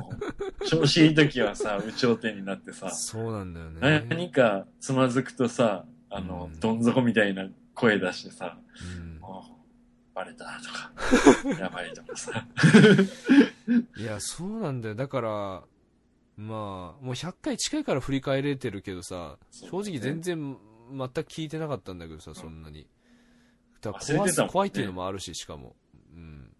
[0.68, 8.58] 調子いい時はさ、有頂天になってさ、そうなんだよね何かつまずくとさ、あのう、んどん底みたいな声出してさ、
[8.98, 9.20] うん。
[10.14, 10.92] バレたとか、
[11.58, 12.46] やばいとかさ。
[13.96, 14.94] いやそうなんだよ。
[14.94, 15.64] だから
[16.36, 19.68] まあもう100回近いから振り返れてるけどさね。
[19.70, 20.56] 直全然
[20.90, 22.86] 全く聞いてなかったんだけどさそんなに。
[23.80, 25.74] だから怖怖いっていうのもあるししかも。
[26.14, 26.54] うん。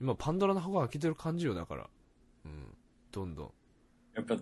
[0.00, 1.90] 今パンドラの箱開けてる感じよだから。
[2.44, 2.76] うん。
[3.10, 3.50] どんどん。
[4.14, 4.36] やっぱ、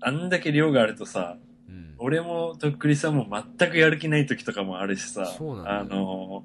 [0.00, 1.36] あんだけ量があるとさ、
[1.68, 1.94] うん。
[1.98, 3.26] 俺もとっくりさんも
[3.58, 6.44] 全くやる気ない時とかもあるしさ、そうなんだよあ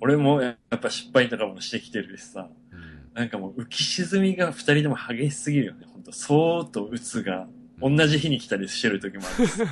[0.00, 3.10] 俺もやっぱ失敗とかもしてきてるしさ、うん。
[3.14, 5.86] なんかもう浮き沈みが二人とも激しすぎるよね。
[5.92, 7.46] ほんと、そうと鬱が。
[7.82, 9.52] 同じ日に来たりしてる時もあるし、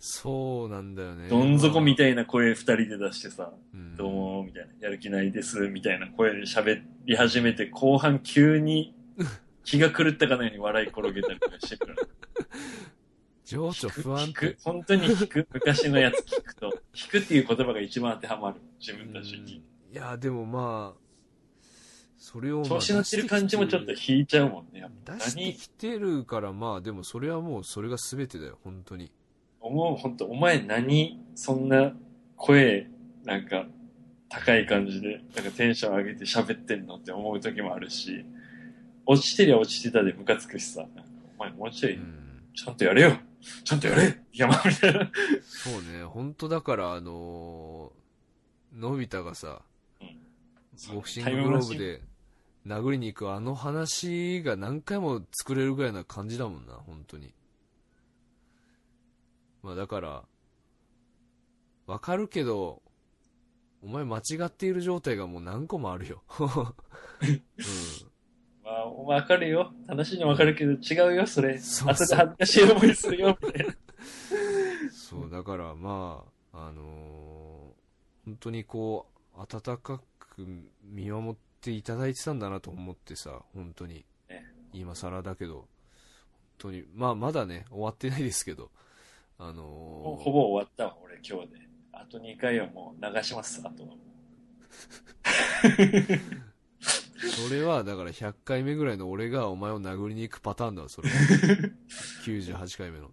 [0.00, 1.28] そうなんだよね。
[1.28, 3.96] どん底みい、たいな声二人で出してさ、うん。
[3.96, 8.92] どうも、みたいな、やる気ないです、みたいな声で喋り始めて、後半急に
[9.64, 11.96] 気が狂ったかのように笑い転げたりとかしてくる。
[13.44, 18.60] 情緒不安く、本当に聞く、昔のやつ聞くと、聞くっていう言葉が一番当てはまる。
[18.78, 19.62] 自分たちに。
[19.92, 21.00] いやでもまあ
[22.16, 24.86] それをまあ調子乗ってる感じもちょっと引いちゃうもんね。
[25.04, 29.10] 出してきてるからまあでもそれはもうそれが全てだよ本当に
[29.60, 31.92] 思う、本当お前何、そんな
[32.36, 32.88] 声、
[33.24, 33.66] なんか、
[34.28, 38.24] 高い感じで、なんかテンション上げて喋ってんのって思う時もあるし、
[39.10, 40.86] 落ちてりゃ落ちてたでムカつくしさ、
[41.36, 41.96] お前もうちょい。
[41.96, 42.42] うん。
[42.54, 43.18] ちゃんとやれよ。
[43.64, 44.20] ちゃんとやれ。
[44.32, 45.10] 山みたいな。
[45.42, 49.62] そうね、本当だから、あのーのび太がさ、
[50.94, 52.02] ボクシンググローブで
[52.64, 57.34] 殴りに行くあの話が何回も作れるぐらいな感じだもんな、本当に。
[59.64, 60.22] まあだから、
[61.88, 62.80] わかるけど、
[63.82, 66.22] お前間違っている状態がもう何個もあるよ。
[67.20, 68.09] うん。
[68.70, 69.72] まあ、わかるよ。
[69.88, 71.58] 楽しいのわかるけど違うよ、それ。
[71.58, 73.74] そう後で恥ずかしい思いするよ、みたいな。
[74.92, 77.80] そう、だからまあ、あのー
[78.26, 79.06] 本当にこ
[79.36, 80.46] う、温かく
[80.84, 84.44] 見守っていただいてたんだなと思ってさ、本当にね。
[84.72, 85.66] 今更だけど、本
[86.58, 88.70] 当に、まあまだね、終わってないですけど、
[89.38, 91.68] あのーもうほぼ終わったわ、俺今日で。
[91.92, 93.88] あと2回はもう流します、あとは。
[97.28, 101.10] それはだから100回目ぐらいの俺がお前を殴りに行くパターンだわ、それ。
[102.24, 103.10] 98回目の。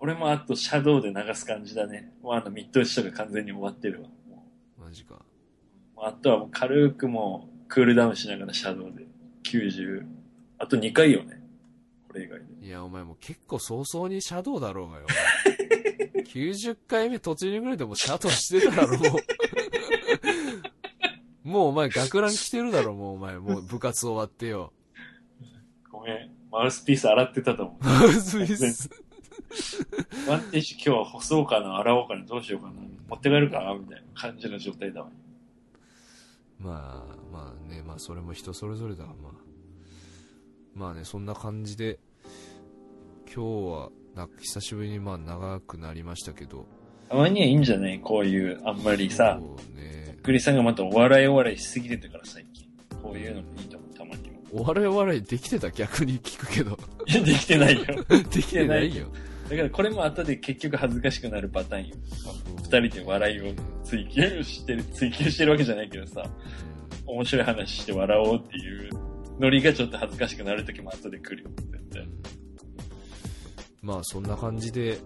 [0.00, 2.12] 俺もあとシャドウで流す感じだね。
[2.22, 4.08] もうあのミッドショが完全に終わってるわ。
[4.28, 4.44] も
[4.78, 5.20] マジか。
[5.96, 9.06] あとはもう軽くもうクールダウンしながらシャドウで
[9.44, 10.04] 90、
[10.58, 11.40] あと2回よね。
[12.08, 12.66] これ以外で。
[12.66, 15.06] いや、お前もう結構早々にシャドウだろうがよ。
[16.26, 19.20] 90回目途中ぐらいでもうシャドウしてただろ、もう。
[21.52, 23.38] もうお前学ラン着てるだろ、もうお前。
[23.38, 24.72] もう部活終わってよ。
[25.90, 26.30] ごめん。
[26.50, 27.84] マウスピース洗ってたと思う。
[27.84, 28.90] マウスピース
[30.28, 32.72] ワンティッシュ今日は干そうかな、洗おうかな、どうしようかな。
[33.08, 35.08] 持って帰るかなみたいな感じの状態だわ。
[36.58, 39.32] まあ、まあね、まあそれも人それぞれだわ、まあ。
[40.74, 41.98] まあね、そんな感じで、
[43.26, 46.66] 今日は、な久しぶりにまあ長くなりましたけど。
[47.10, 48.00] たまにはいいんじゃない？
[48.00, 50.01] こういう、あんまりさ、そうね。
[50.22, 52.66] グリさんがまたお笑いお笑いしすぎてたから最近。
[53.02, 54.36] こういうのもいいと思う、たまには。
[54.52, 56.78] お笑いお笑いできてた逆に聞くけど。
[57.06, 57.84] いや、できてないよ。
[58.30, 59.06] できてないよ。
[59.48, 61.96] だからこれも後で結局恥ずかしくなるパターンよ。
[62.58, 63.52] 二人で笑いを
[63.84, 66.24] 追求してる、追求してるわけじゃないけどさ、
[67.06, 68.90] 面白い話して笑おうっていう
[69.40, 71.50] ノリがちょっと恥ずかしくなる時も後で来るよ。
[71.56, 72.08] 絶対。
[73.82, 74.98] まあそんな感じで、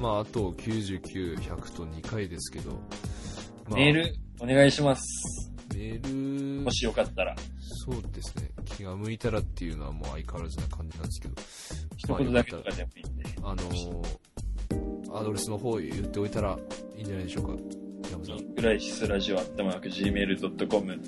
[0.00, 2.78] まああと99、100と2回ですけど、ま
[3.72, 4.27] あメール？
[4.40, 5.50] お願いします。
[5.74, 7.34] メールもしよかったら。
[7.84, 11.34] そうですね気が向いたらっていうのはもう相変わらずな感じなんですけど
[11.96, 13.24] 一言だけとかでもいいんで。
[13.42, 14.18] あのー
[15.10, 16.58] アドレスの方言っておいたら
[16.96, 17.52] いいんじゃないでしょうか
[18.12, 21.00] 山さんクライシスラジオアットマーク Gmail.com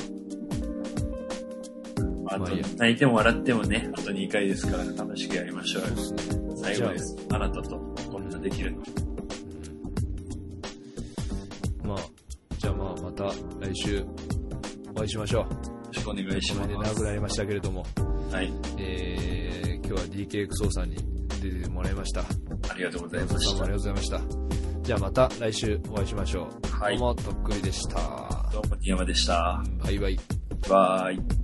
[2.29, 2.45] あと
[2.77, 5.89] 泣いても笑ってもね、あと2回ですから楽しくやりましょうよ。
[5.89, 6.41] そうですね。
[6.55, 7.15] 最後です。
[7.29, 8.00] あなたと
[8.41, 8.77] できるの。
[8.77, 8.83] よ
[11.83, 11.97] まあ
[12.57, 13.25] じゃあまあまた
[13.59, 14.05] 来週
[14.91, 15.45] お会いしましょう
[15.87, 16.69] ろしくお願いします。
[16.69, 17.85] 長くなりましたけれども
[18.31, 18.51] はい。
[18.77, 20.97] えー、今日は DK クソーさんに
[21.41, 23.51] 出てもらいましたありがとうござい山ました。
[23.51, 24.21] ありがとうございました
[24.83, 27.95] じゃあまた来週お会いしましょう、はいどうもとっくりでした
[28.51, 29.63] どうも、山でした。
[29.83, 30.19] バイバイ
[30.67, 31.40] バイ。